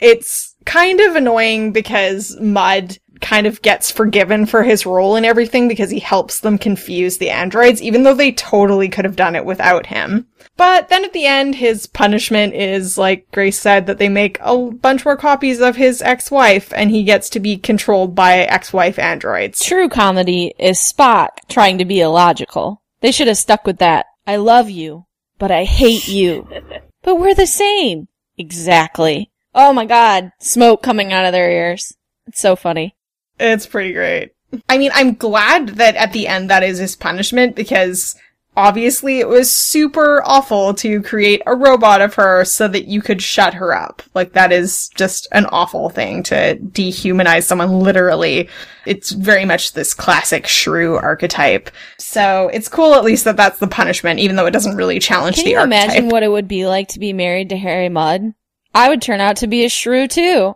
[0.01, 5.69] It's kind of annoying because Mudd kind of gets forgiven for his role in everything
[5.69, 9.45] because he helps them confuse the androids, even though they totally could have done it
[9.47, 10.27] without him.
[10.57, 14.59] But then at the end, his punishment is, like Grace said, that they make a
[14.59, 19.65] bunch more copies of his ex-wife and he gets to be controlled by ex-wife androids.
[19.65, 22.83] True comedy is Spock trying to be illogical.
[23.01, 24.07] They should have stuck with that.
[24.27, 25.07] I love you,
[25.39, 26.47] but I hate you.
[27.03, 28.09] but we're the same.
[28.37, 29.32] Exactly.
[29.55, 31.95] Oh my god, smoke coming out of their ears.
[32.27, 32.97] It's so funny.
[33.39, 34.33] It's pretty great.
[34.69, 38.15] I mean, I'm glad that at the end that is his punishment because
[38.55, 43.23] obviously it was super awful to create a robot of her so that you could
[43.23, 44.03] shut her up.
[44.15, 48.49] Like that is just an awful thing to dehumanize someone literally.
[48.85, 51.71] It's very much this classic shrew archetype.
[51.99, 55.37] So it's cool at least that that's the punishment, even though it doesn't really challenge
[55.37, 55.85] Can the you archetype.
[55.89, 58.35] imagine what it would be like to be married to Harry Mudd?
[58.75, 60.55] I would turn out to be a shrew too.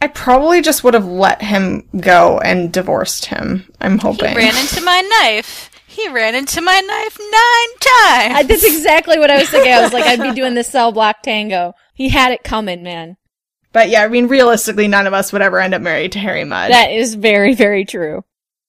[0.00, 3.72] I probably just would have let him go and divorced him.
[3.80, 4.30] I'm hoping.
[4.30, 4.48] He hoping.
[4.48, 5.70] ran into my knife.
[5.86, 8.34] He ran into my knife nine times.
[8.34, 9.72] I, that's exactly what I was thinking.
[9.72, 11.74] I was like, I'd be doing the cell block tango.
[11.94, 13.16] He had it coming, man.
[13.72, 16.44] But yeah, I mean, realistically, none of us would ever end up married to Harry
[16.44, 16.70] Mudd.
[16.72, 18.24] That is very, very true.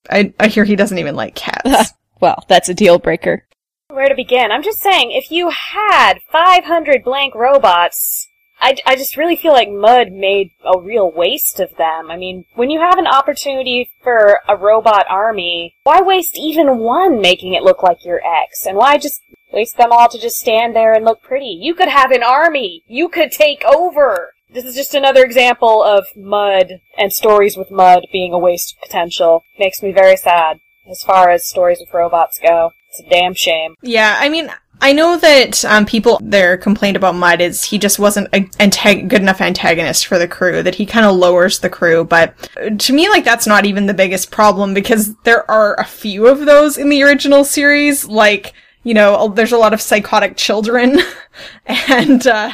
[0.09, 1.93] I, I hear he doesn't even like cats.
[2.21, 3.45] Well, that's a deal breaker.
[3.89, 4.49] Where to begin?
[4.49, 8.29] I'm just saying, if you had 500 blank robots,
[8.63, 12.09] I, I just really feel like Mudd made a real waste of them.
[12.09, 17.19] I mean, when you have an opportunity for a robot army, why waste even one
[17.19, 18.65] making it look like your ex?
[18.65, 19.21] And why just
[19.51, 21.59] waste them all to just stand there and look pretty?
[21.61, 22.83] You could have an army!
[22.87, 24.33] You could take over!
[24.53, 28.81] This is just another example of Mudd and stories with Mudd being a waste of
[28.81, 29.43] potential.
[29.59, 32.71] Makes me very sad as far as stories with robots go.
[32.89, 33.75] It's a damn shame.
[33.81, 34.51] yeah, I mean,
[34.83, 39.07] I know that um, people their complaint about Mudd is he just wasn't a antag-
[39.07, 40.61] good enough antagonist for the crew.
[40.61, 43.85] That he kind of lowers the crew, but uh, to me, like that's not even
[43.85, 48.05] the biggest problem because there are a few of those in the original series.
[48.05, 50.99] Like you know, there's a lot of psychotic children
[51.65, 52.53] and uh,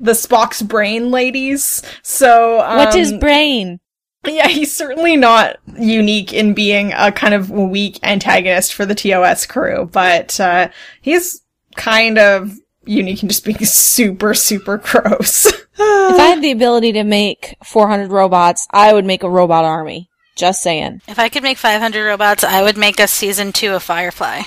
[0.00, 1.82] the Spock's brain ladies.
[2.02, 3.80] So um, What is brain?
[4.26, 9.44] Yeah, he's certainly not unique in being a kind of weak antagonist for the TOS
[9.44, 10.70] crew, but uh,
[11.02, 11.42] he's
[11.76, 12.52] kind of
[12.84, 15.46] unique and just being super, super gross.
[15.78, 20.08] If I had the ability to make 400 robots, I would make a robot army.
[20.34, 21.02] Just saying.
[21.06, 24.42] If I could make 500 robots, I would make a season two of Firefly.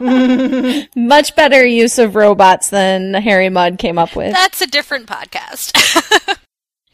[0.96, 4.32] Much better use of robots than Harry Mudd came up with.
[4.32, 6.38] That's a different podcast.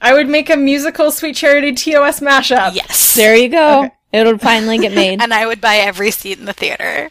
[0.01, 2.75] I would make a musical Sweet Charity TOS mashup.
[2.75, 3.15] yes.
[3.15, 3.85] There you go.
[3.85, 3.93] Okay.
[4.13, 5.23] It'll finally get made.
[5.23, 7.11] And I would buy every seat in the theater.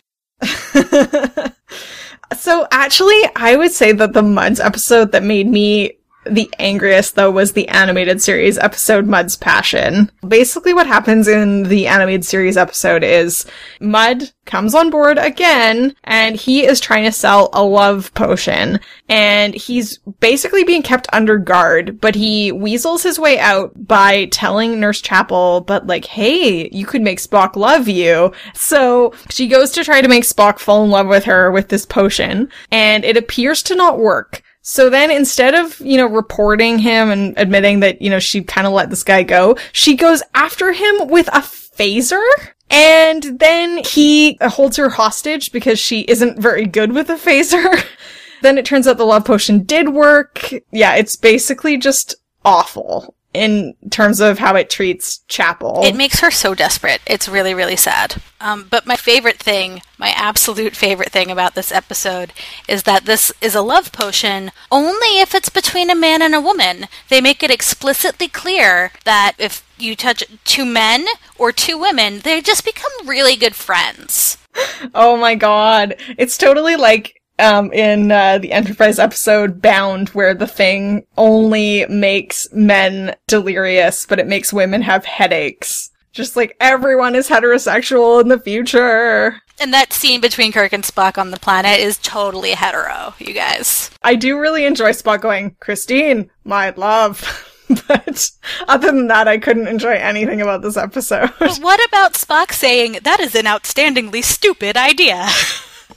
[2.38, 7.32] So actually, I would say that the Mudds episode that made me the angriest though
[7.32, 10.12] was the animated series episode Mudd's Passion.
[10.28, 13.46] Basically what happens in the animated series episode is
[13.80, 19.54] Mud comes on board again and he is trying to sell a love potion and
[19.54, 25.02] he's basically being kept under guard, but he weasels his way out by telling Nurse
[25.02, 28.34] Chapel, but like, hey, you could make Spock love you.
[28.54, 31.86] So she goes to try to make Spock fall in love with her with this
[31.86, 34.44] potion and it appears to not work.
[34.72, 38.68] So then instead of, you know, reporting him and admitting that, you know, she kind
[38.68, 42.24] of let this guy go, she goes after him with a phaser.
[42.70, 47.84] And then he holds her hostage because she isn't very good with a phaser.
[48.44, 50.52] then it turns out the love potion did work.
[50.70, 52.14] Yeah, it's basically just
[52.46, 55.82] awful in terms of how it treats Chapel.
[55.84, 57.02] It makes her so desperate.
[57.06, 58.22] It's really, really sad.
[58.42, 62.34] Um, but my favorite thing, my absolute favorite thing about this episode
[62.68, 66.42] is that this is a love potion only if it's between a man and a
[66.42, 66.88] woman.
[67.10, 71.06] They make it explicitly clear that if you touch two men
[71.38, 74.38] or two women, they just become really good friends.
[74.96, 75.96] Oh my god.
[76.18, 82.48] It's totally like um, in uh, the Enterprise episode Bound, where the thing only makes
[82.54, 85.92] men delirious, but it makes women have headaches.
[86.12, 89.42] Just like everyone is heterosexual in the future.
[89.60, 93.92] And that scene between Kirk and Spock on the planet is totally hetero, you guys.
[94.04, 97.46] I do really enjoy Spock going, Christine, my love.
[97.88, 98.32] but
[98.68, 101.32] other than that, I couldn't enjoy anything about this episode.
[101.40, 105.28] But what about Spock saying, that is an outstandingly stupid idea?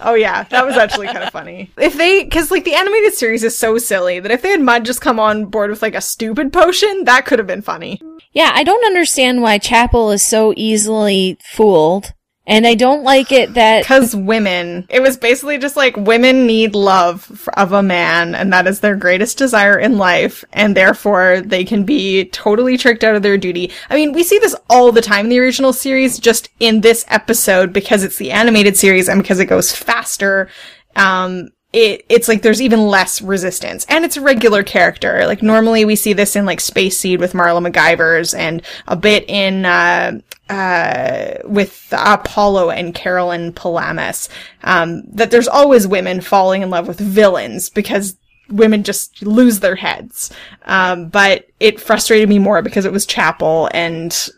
[0.04, 1.70] Oh yeah, that was actually kind of funny.
[1.76, 4.84] If they, because like the animated series is so silly that if they had Mudd
[4.84, 8.00] just come on board with like a stupid potion, that could have been funny.
[8.32, 12.12] Yeah, I don't understand why Chapel is so easily fooled.
[12.44, 16.74] And I don't like it that Because women, it was basically just like women need
[16.74, 21.64] love of a man, and that is their greatest desire in life, and therefore they
[21.64, 23.70] can be totally tricked out of their duty.
[23.90, 27.04] I mean, we see this all the time in the original series, just in this
[27.08, 30.48] episode because it's the animated series and because it goes faster.
[30.96, 35.26] Um, it, it's like there's even less resistance and it's a regular character.
[35.26, 39.24] Like normally we see this in like Space Seed with Marla McGivers and a bit
[39.28, 40.20] in, uh,
[40.50, 44.28] uh, with Apollo and Carolyn Palamas,
[44.64, 48.16] um, that there's always women falling in love with villains because
[48.50, 50.30] women just lose their heads.
[50.66, 54.28] Um, but it frustrated me more because it was Chapel and,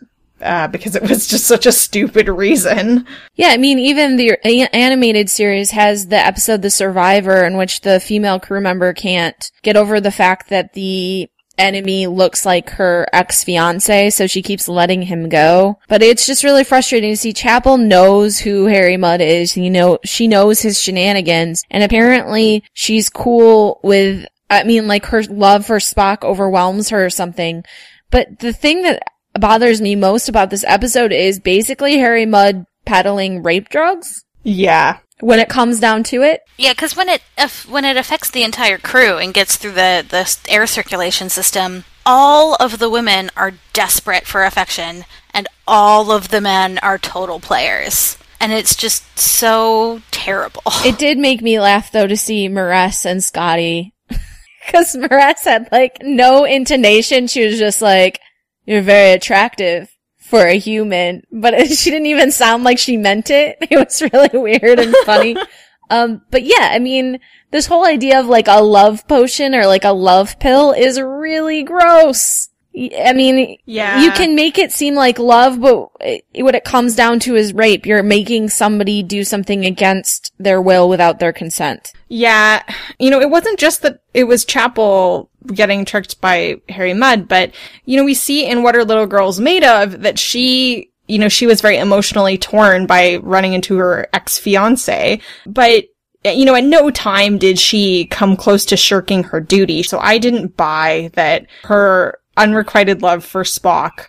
[0.41, 3.05] uh, because it was just such a stupid reason.
[3.35, 7.81] Yeah, I mean, even the a- animated series has the episode The Survivor in which
[7.81, 13.07] the female crew member can't get over the fact that the enemy looks like her
[13.13, 15.79] ex-fiance, so she keeps letting him go.
[15.87, 19.55] But it's just really frustrating to see Chapel knows who Harry Mudd is.
[19.55, 25.23] You know, she knows his shenanigans, and apparently she's cool with, I mean, like her
[25.23, 27.63] love for Spock overwhelms her or something.
[28.11, 29.01] But the thing that
[29.39, 34.97] bothers me most about this episode is basically Harry Mudd peddling rape drugs Yeah.
[35.19, 36.41] when it comes down to it.
[36.57, 40.05] Yeah, because when it if, when it affects the entire crew and gets through the
[40.07, 46.29] the air circulation system, all of the women are desperate for affection, and all of
[46.29, 50.61] the men are total players, and it's just so terrible.
[50.85, 53.93] It did make me laugh though to see M'Ress and Scotty.
[54.71, 57.27] Cause M'Ress had like no intonation.
[57.27, 58.19] She was just like,
[58.65, 63.57] you're very attractive for a human, but she didn't even sound like she meant it.
[63.69, 65.35] It was really weird and funny.
[65.89, 67.19] um, but yeah, I mean,
[67.51, 71.63] this whole idea of like a love potion or like a love pill is really
[71.63, 72.49] gross.
[72.77, 74.01] I mean, Yeah.
[74.01, 77.53] you can make it seem like love, but it, what it comes down to is
[77.53, 77.85] rape.
[77.85, 81.93] You're making somebody do something against their will without their consent.
[82.09, 82.63] Yeah,
[82.99, 87.51] you know, it wasn't just that it was Chapel getting tricked by Harry Mudd, but,
[87.85, 91.29] you know, we see in What Are Little Girls Made Of that she, you know,
[91.29, 95.85] she was very emotionally torn by running into her ex-fiance, but,
[96.25, 100.17] you know, at no time did she come close to shirking her duty, so I
[100.17, 104.07] didn't buy that her unrequited love for Spock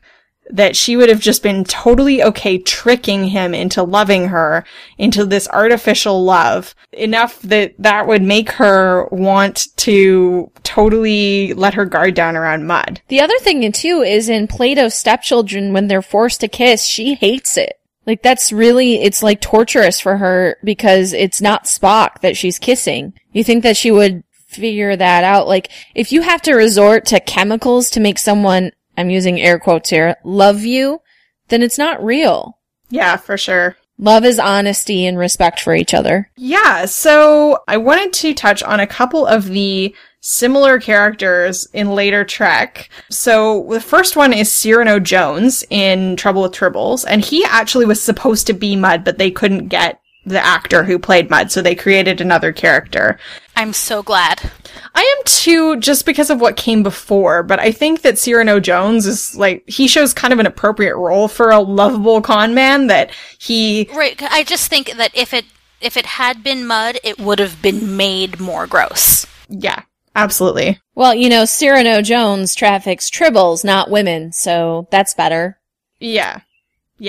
[0.51, 4.65] that she would have just been totally okay tricking him into loving her
[4.99, 11.85] into this artificial love enough that that would make her want to totally let her
[11.85, 13.01] guard down around Mudd.
[13.09, 17.57] The other thing too is in Plato's stepchildren, when they're forced to kiss, she hates
[17.57, 17.81] it.
[18.07, 23.15] Like that's really, it's like torturous for her because it's not Spock that she's kissing.
[23.33, 24.23] You think that she would
[24.61, 25.47] figure that out?
[25.47, 29.91] Like if you have to resort to chemicals to make someone, I'm using air quotes
[29.91, 31.01] here, love you,
[31.49, 32.59] then it's not real.
[32.91, 33.77] Yeah, for sure.
[33.99, 36.31] Love is honesty and respect for each other.
[36.37, 42.25] Yeah, so I wanted to touch on a couple of the similar characters in later
[42.25, 42.91] Trek.
[43.11, 48.03] So the first one is Cyrano Jones in Trouble with Tribbles, and he actually was
[48.03, 51.75] supposed to be Mudd, but they couldn't get the actor who played Mudd, so they
[51.75, 53.19] created another character.
[53.55, 54.51] I'm so glad.
[54.95, 59.07] I am too, just because of what came before, but I think that Cyrano Jones
[59.07, 63.13] is like, he shows kind of an appropriate role for a lovable con man that
[63.39, 64.21] he, Right.
[64.21, 65.45] I just think that if it
[65.81, 69.27] if it had been Mudd, it would have been made more gross.
[69.49, 69.83] yeah,
[70.17, 70.81] absolutely.
[70.95, 75.59] Well, you know, Cyrano Jones traffics tribbles, not women, so that's better.
[76.01, 76.41] Yeah.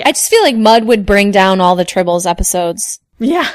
[0.04, 3.00] I just feel like Mudd would bring down all the tribbles episodes.
[3.18, 3.48] Yeah.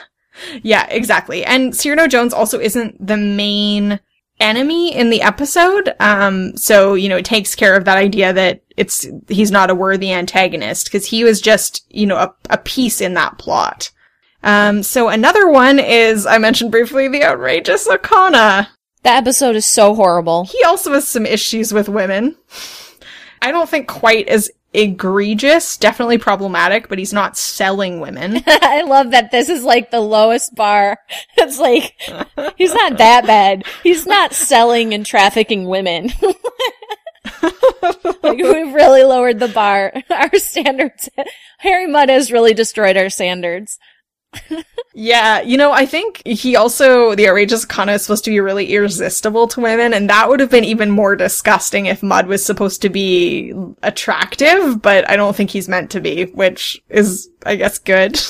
[0.61, 1.45] Yeah, exactly.
[1.45, 3.99] And Cyrano Jones also isn't the main
[4.39, 5.93] enemy in the episode.
[5.99, 9.75] Um, so, you know, it takes care of that idea that it's, he's not a
[9.75, 13.91] worthy antagonist because he was just, you know, a, a piece in that plot.
[14.41, 18.67] Um, so another one is, I mentioned briefly, the outrageous Okona.
[19.03, 20.45] That episode is so horrible.
[20.45, 22.35] He also has some issues with women.
[23.41, 28.41] I don't think quite as egregious, definitely problematic, but he's not selling women.
[28.47, 30.99] I love that this is like the lowest bar.
[31.35, 31.95] It's like,
[32.57, 33.65] he's not that bad.
[33.83, 36.09] He's not selling and trafficking women.
[37.43, 39.91] like, we've really lowered the bar.
[40.09, 41.09] Our standards,
[41.59, 43.77] Harry Mudd has really destroyed our standards.
[44.95, 48.73] Yeah, you know, I think he also, the outrageous Kana is supposed to be really
[48.73, 52.83] irresistible to women, and that would have been even more disgusting if Mudd was supposed
[52.83, 57.79] to be attractive, but I don't think he's meant to be, which is, I guess,
[57.79, 58.21] good.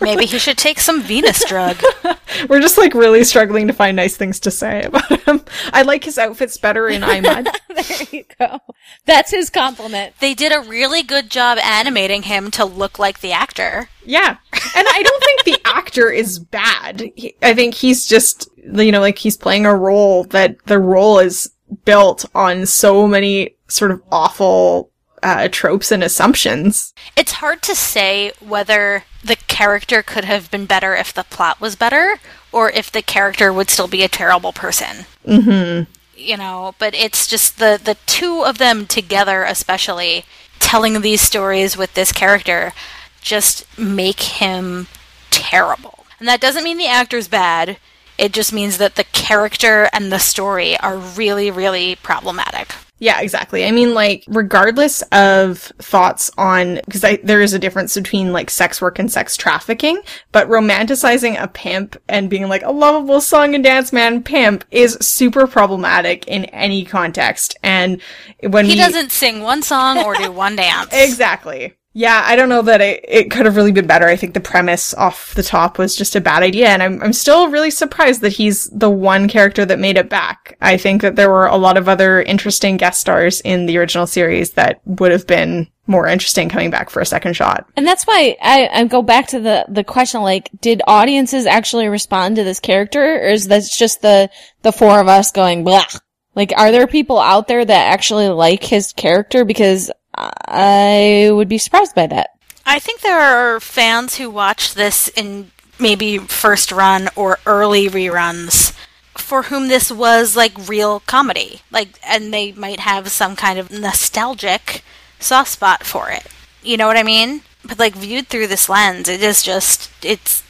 [0.00, 1.82] Maybe he should take some Venus drug.
[2.48, 5.42] We're just like really struggling to find nice things to say about him.
[5.72, 7.20] I like his outfits better in I
[7.68, 8.60] there you go.
[9.06, 10.14] That's his compliment.
[10.20, 13.88] They did a really good job animating him to look like the actor.
[14.04, 14.36] Yeah.
[14.52, 17.10] And I don't think the actor is bad.
[17.16, 21.18] He- I think he's just, you know, like he's playing a role that the role
[21.18, 21.50] is
[21.84, 24.90] built on so many sort of awful
[25.22, 26.92] uh, tropes and assumptions.
[27.16, 31.76] It's hard to say whether the character could have been better if the plot was
[31.76, 32.18] better,
[32.52, 35.06] or if the character would still be a terrible person.
[35.26, 35.90] Mm-hmm.
[36.16, 40.24] You know, but it's just the the two of them together, especially
[40.58, 42.72] telling these stories with this character,
[43.20, 44.88] just make him
[45.30, 46.06] terrible.
[46.18, 47.78] And that doesn't mean the actor's bad.
[48.16, 52.74] It just means that the character and the story are really, really problematic.
[53.00, 53.64] Yeah, exactly.
[53.64, 58.82] I mean, like, regardless of thoughts on, because there is a difference between like sex
[58.82, 60.00] work and sex trafficking,
[60.32, 64.98] but romanticizing a pimp and being like a lovable song and dance man pimp is
[65.00, 67.56] super problematic in any context.
[67.62, 68.02] And
[68.42, 70.90] when He we, doesn't sing one song or do one dance.
[70.92, 71.77] Exactly.
[71.94, 74.06] Yeah, I don't know that it, it could have really been better.
[74.06, 77.12] I think the premise off the top was just a bad idea, and I'm I'm
[77.12, 80.56] still really surprised that he's the one character that made it back.
[80.60, 84.06] I think that there were a lot of other interesting guest stars in the original
[84.06, 87.66] series that would have been more interesting coming back for a second shot.
[87.74, 91.88] And that's why I, I go back to the, the question, like, did audiences actually
[91.88, 93.02] respond to this character?
[93.02, 94.30] Or is that just the,
[94.62, 95.86] the four of us going, blah?
[96.34, 99.44] Like, are there people out there that actually like his character?
[99.44, 102.30] Because I would be surprised by that.
[102.66, 108.74] I think there are fans who watch this in maybe first run or early reruns
[109.16, 111.60] for whom this was like real comedy.
[111.70, 114.82] Like and they might have some kind of nostalgic
[115.18, 116.26] soft spot for it.
[116.62, 117.42] You know what I mean?
[117.64, 120.42] But like viewed through this lens, it is just it's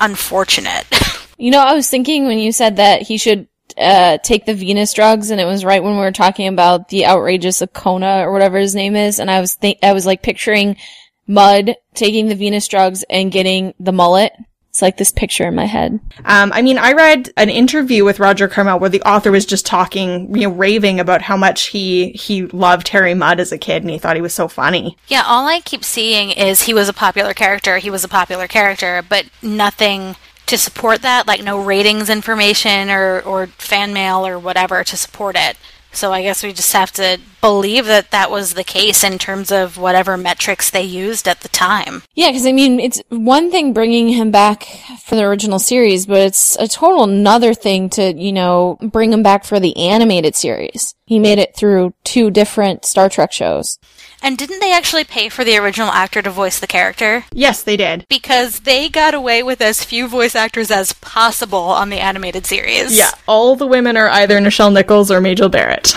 [0.00, 0.86] unfortunate.
[1.40, 4.92] You know, I was thinking when you said that he should uh, take the Venus
[4.92, 8.58] drugs, and it was right when we were talking about the outrageous Okona or whatever
[8.58, 10.76] his name is, and I was think I was like picturing
[11.26, 14.32] Mudd taking the Venus drugs and getting the mullet.
[14.70, 15.98] It's like this picture in my head.
[16.24, 19.66] Um, I mean, I read an interview with Roger Carmel where the author was just
[19.66, 23.82] talking, you know, raving about how much he he loved Harry Mudd as a kid,
[23.82, 24.96] and he thought he was so funny.
[25.08, 28.46] yeah, all I keep seeing is he was a popular character, he was a popular
[28.46, 30.14] character, but nothing
[30.50, 35.36] to support that, like no ratings information or, or fan mail or whatever to support
[35.36, 35.56] it.
[35.92, 39.50] So I guess we just have to believe that that was the case in terms
[39.50, 42.02] of whatever metrics they used at the time.
[42.14, 44.68] Yeah, because I mean, it's one thing bringing him back
[45.04, 49.24] for the original series, but it's a total another thing to, you know, bring him
[49.24, 50.94] back for the animated series.
[51.06, 53.78] He made it through two different Star Trek shows.
[54.22, 57.24] And didn't they actually pay for the original actor to voice the character?
[57.32, 58.06] Yes, they did.
[58.08, 62.96] Because they got away with as few voice actors as possible on the animated series.
[62.96, 65.94] Yeah, all the women are either Nichelle Nichols or Majel Barrett.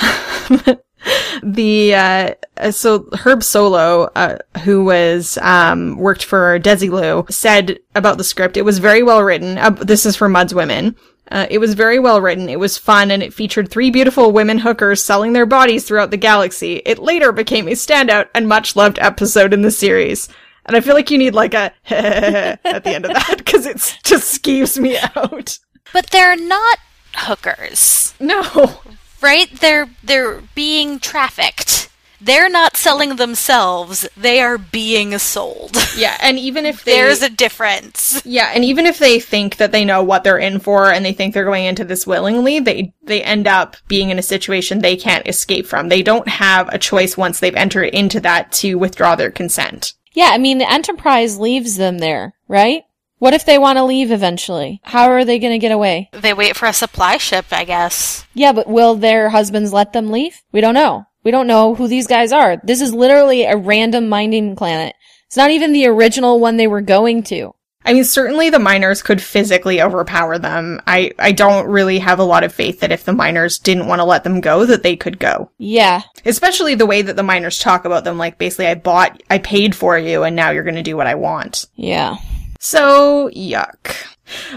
[1.43, 8.23] the uh, so Herb Solow, uh, who was um, worked for Desilu, said about the
[8.23, 9.57] script, it was very well written.
[9.57, 10.95] Uh, this is for Mudd's Women.
[11.33, 12.47] Uh, it was very well written.
[12.47, 16.17] It was fun, and it featured three beautiful women hookers selling their bodies throughout the
[16.17, 16.83] galaxy.
[16.85, 20.29] It later became a standout and much loved episode in the series.
[20.67, 23.77] And I feel like you need like a at the end of that because it
[24.03, 25.57] just skeeves me out.
[25.91, 26.77] But they're not
[27.15, 28.13] hookers.
[28.19, 28.79] No.
[29.19, 29.49] right?
[29.59, 31.89] They're they're being trafficked.
[32.23, 34.07] They're not selling themselves.
[34.15, 35.77] They are being sold.
[35.95, 38.19] Yeah, and even if they There's a difference.
[38.25, 41.13] Yeah, and even if they think that they know what they're in for and they
[41.13, 44.95] think they're going into this willingly, they they end up being in a situation they
[44.95, 45.89] can't escape from.
[45.89, 49.93] They don't have a choice once they've entered into that to withdraw their consent.
[50.13, 52.83] Yeah, I mean, the Enterprise leaves them there, right?
[53.19, 54.81] What if they want to leave eventually?
[54.83, 56.09] How are they going to get away?
[56.11, 58.25] They wait for a supply ship, I guess.
[58.33, 60.41] Yeah, but will their husbands let them leave?
[60.51, 61.05] We don't know.
[61.23, 62.57] We don't know who these guys are.
[62.63, 64.95] This is literally a random mining planet.
[65.27, 67.53] It's not even the original one they were going to.
[67.85, 70.81] I mean, certainly the miners could physically overpower them.
[70.87, 73.99] I, I don't really have a lot of faith that if the miners didn't want
[73.99, 75.51] to let them go, that they could go.
[75.57, 76.03] Yeah.
[76.25, 79.75] Especially the way that the miners talk about them, like basically, I bought, I paid
[79.75, 81.65] for you, and now you're going to do what I want.
[81.75, 82.17] Yeah.
[82.59, 83.95] So, yuck.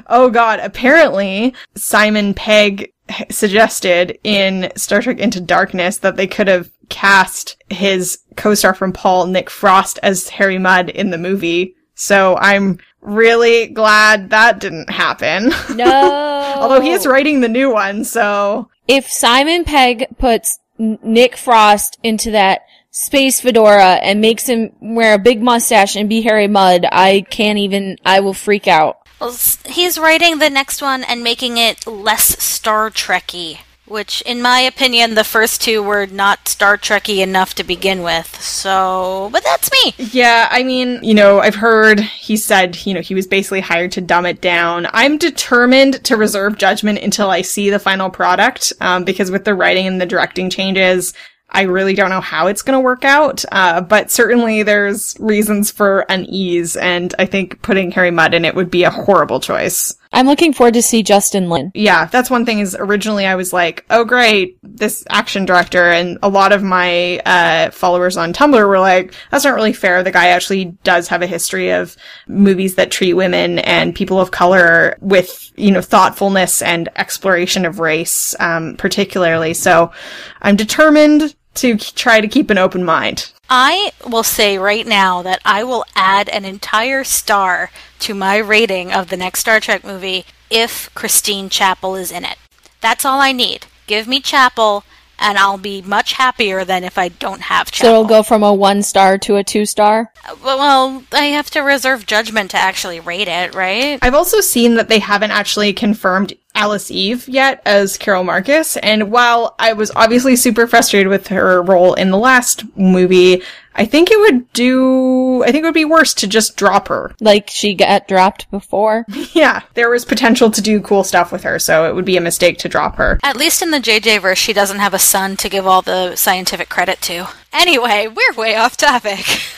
[0.07, 2.93] Oh god, apparently Simon Pegg
[3.31, 9.27] suggested in Star Trek Into Darkness that they could have cast his co-star from Paul,
[9.27, 11.75] Nick Frost, as Harry Mudd in the movie.
[11.95, 15.53] So I'm really glad that didn't happen.
[15.77, 16.33] No.
[16.57, 22.31] Although he is writing the new one, so if Simon Pegg puts Nick Frost into
[22.31, 27.27] that space fedora and makes him wear a big mustache and be Harry Mudd, I
[27.29, 29.06] can't even, I will freak out.
[29.21, 29.37] Well,
[29.67, 35.15] he's writing the next one and making it less Star Trekky, which, in my opinion,
[35.15, 38.41] the first two were not Star Trekky enough to begin with.
[38.43, 39.95] So, but that's me.
[39.97, 43.93] Yeah, I mean, you know, I've heard he said, you know, he was basically hired
[43.93, 44.87] to dumb it down.
[44.93, 49.55] I'm determined to reserve judgment until I see the final product, um, because with the
[49.55, 51.15] writing and the directing changes,
[51.51, 53.45] I really don't know how it's going to work out.
[53.53, 58.55] Uh, but certainly there's reasons for unease, and I think putting Harry Mudd in it
[58.55, 59.97] would be a horrible choice.
[60.17, 61.73] I'm looking forward to see Justin Lin.
[61.75, 66.19] Yeah, that's one thing is originally I was like, oh great, this action director, and
[66.23, 70.03] a lot of my, uh, followers on Tumblr were like, that's not really fair.
[70.03, 74.31] The guy actually does have a history of movies that treat women and people of
[74.31, 79.53] color with, you know, thoughtfulness and exploration of race, um, particularly.
[79.53, 79.93] So
[80.41, 83.33] I'm determined to try to keep an open mind.
[83.49, 87.71] I will say right now that I will add an entire star
[88.01, 92.37] to my rating of the next Star Trek movie if Christine Chapel is in it.
[92.81, 93.67] That's all I need.
[93.87, 94.85] Give me Chapel,
[95.19, 97.89] and I'll be much happier than if I don't have Chapel.
[97.89, 100.13] So it'll go from a one star to a two star.
[100.29, 103.99] Uh, well, I have to reserve judgment to actually rate it, right?
[104.03, 109.11] I've also seen that they haven't actually confirmed Alice Eve yet as Carol Marcus, and
[109.11, 113.43] while I was obviously super frustrated with her role in the last movie,
[113.75, 117.15] I think it would do, I think it would be worse to just drop her.
[117.21, 119.05] Like she got dropped before.
[119.33, 122.23] Yeah, there was potential to do cool stuff with her, so it would be a
[122.23, 123.19] mistake to drop her.
[123.23, 126.17] At least in the JJ verse, she doesn't have a son to give all the
[126.17, 127.29] scientific credit to.
[127.53, 129.27] Anyway, we're way off topic.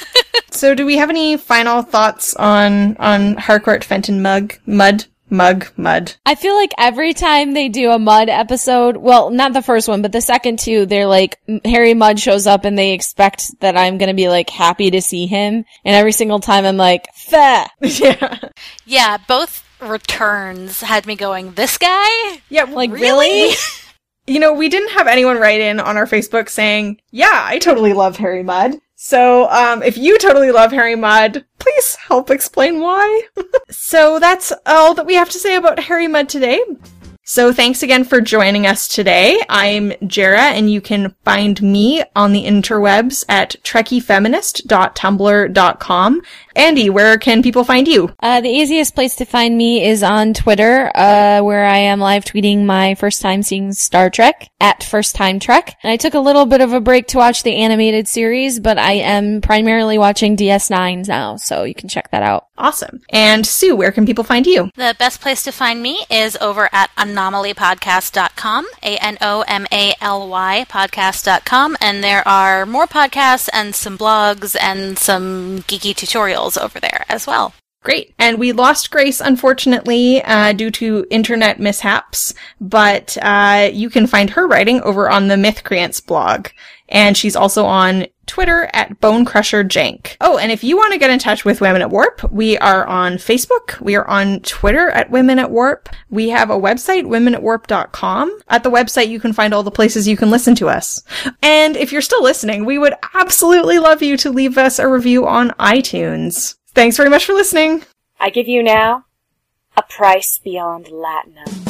[0.51, 6.15] So do we have any final thoughts on, on Harcourt Fenton Mug, Mudd, Mug, Mudd?
[6.25, 10.03] I feel like every time they do a Mudd episode, well, not the first one,
[10.03, 13.99] but the second two, they're like, Harry Mudd shows up and they expect that I'm
[13.99, 15.65] gonna be like happy to see him.
[15.85, 17.67] And every single time I'm like, Feh!
[17.81, 18.39] yeah.
[18.87, 22.41] yeah, both returns had me going, this guy?
[22.49, 23.55] Yeah, Like, really?
[24.29, 27.95] You know, we didn't have anyone write in on our Facebook saying, yeah, I totally
[27.95, 28.79] love Harry Mudd.
[28.95, 33.23] So, um, if you totally love Harry Mudd, please help explain why.
[33.71, 36.63] so that's all that we have to say about Harry Mudd today.
[37.31, 39.39] So thanks again for joining us today.
[39.51, 46.23] I'm Jarrah and you can find me on the interwebs at trekkiefeminist.tumblr.com.
[46.57, 48.11] Andi, where can people find you?
[48.21, 52.25] Uh, the easiest place to find me is on Twitter, uh, where I am live
[52.25, 55.77] tweeting my first time seeing Star Trek at First Time Trek.
[55.83, 58.79] And I took a little bit of a break to watch the animated series, but
[58.79, 62.48] I am primarily watching DS9 now, so you can check that out.
[62.59, 63.01] Awesome.
[63.11, 64.71] And Sue, where can people find you?
[64.75, 72.67] The best place to find me is over at anomalypodcast.com, A-N-O-M-A-L-Y podcast.com, and there are
[72.67, 77.55] more podcasts and some blogs and some geeky tutorials over there as well.
[77.85, 78.13] Great.
[78.19, 84.31] And we lost Grace, unfortunately, uh, due to internet mishaps, but uh, you can find
[84.31, 86.49] her writing over on the Mythcreants blog.
[86.89, 90.17] And she's also on Twitter at Bone Crusher Jank.
[90.21, 92.87] Oh, and if you want to get in touch with Women at Warp, we are
[92.87, 93.81] on Facebook.
[93.81, 95.89] We are on Twitter at Women at Warp.
[96.11, 98.39] We have a website, womenatwarp.com.
[98.49, 101.03] At the website, you can find all the places you can listen to us.
[101.43, 105.27] And if you're still listening, we would absolutely love you to leave us a review
[105.27, 106.55] on iTunes.
[106.75, 107.83] Thanks very much for listening.
[108.21, 109.07] I give you now
[109.77, 111.68] a price beyond latinum.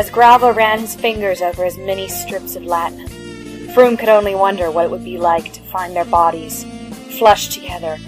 [0.00, 3.06] As Grava ran his fingers over his many strips of latinum,
[3.74, 6.64] Froome could only wonder what it would be like to find their bodies
[7.18, 7.98] flushed together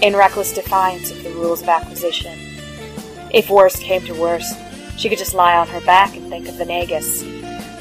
[0.00, 2.32] in reckless defiance of the rules of acquisition.
[3.30, 4.58] If worst came to worst,
[4.96, 7.22] she could just lie on her back and think of the Nagus.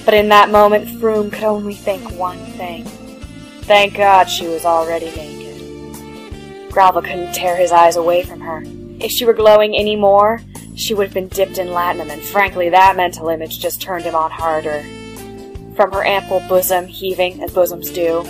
[0.04, 2.84] But in that moment, Froome could only think one thing.
[3.62, 6.70] Thank God she was already naked.
[6.70, 8.62] Gralva couldn't tear his eyes away from her.
[9.00, 10.42] If she were glowing any more,
[10.76, 14.16] she would have been dipped in latinum, and frankly, that mental image just turned him
[14.16, 14.82] on harder.
[15.76, 18.24] From her ample bosom heaving, as bosoms do,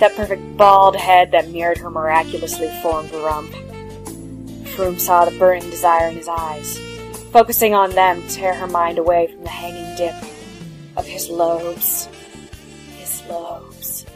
[0.00, 3.52] that perfect bald head that mirrored her miraculously formed rump.
[4.74, 6.78] Froome saw the burning desire in his eyes.
[7.30, 10.14] Focusing on them to tear her mind away from the hanging dip
[10.96, 12.08] of his lobes.
[12.98, 14.06] His lobes.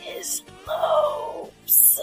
[0.00, 2.00] His lobes.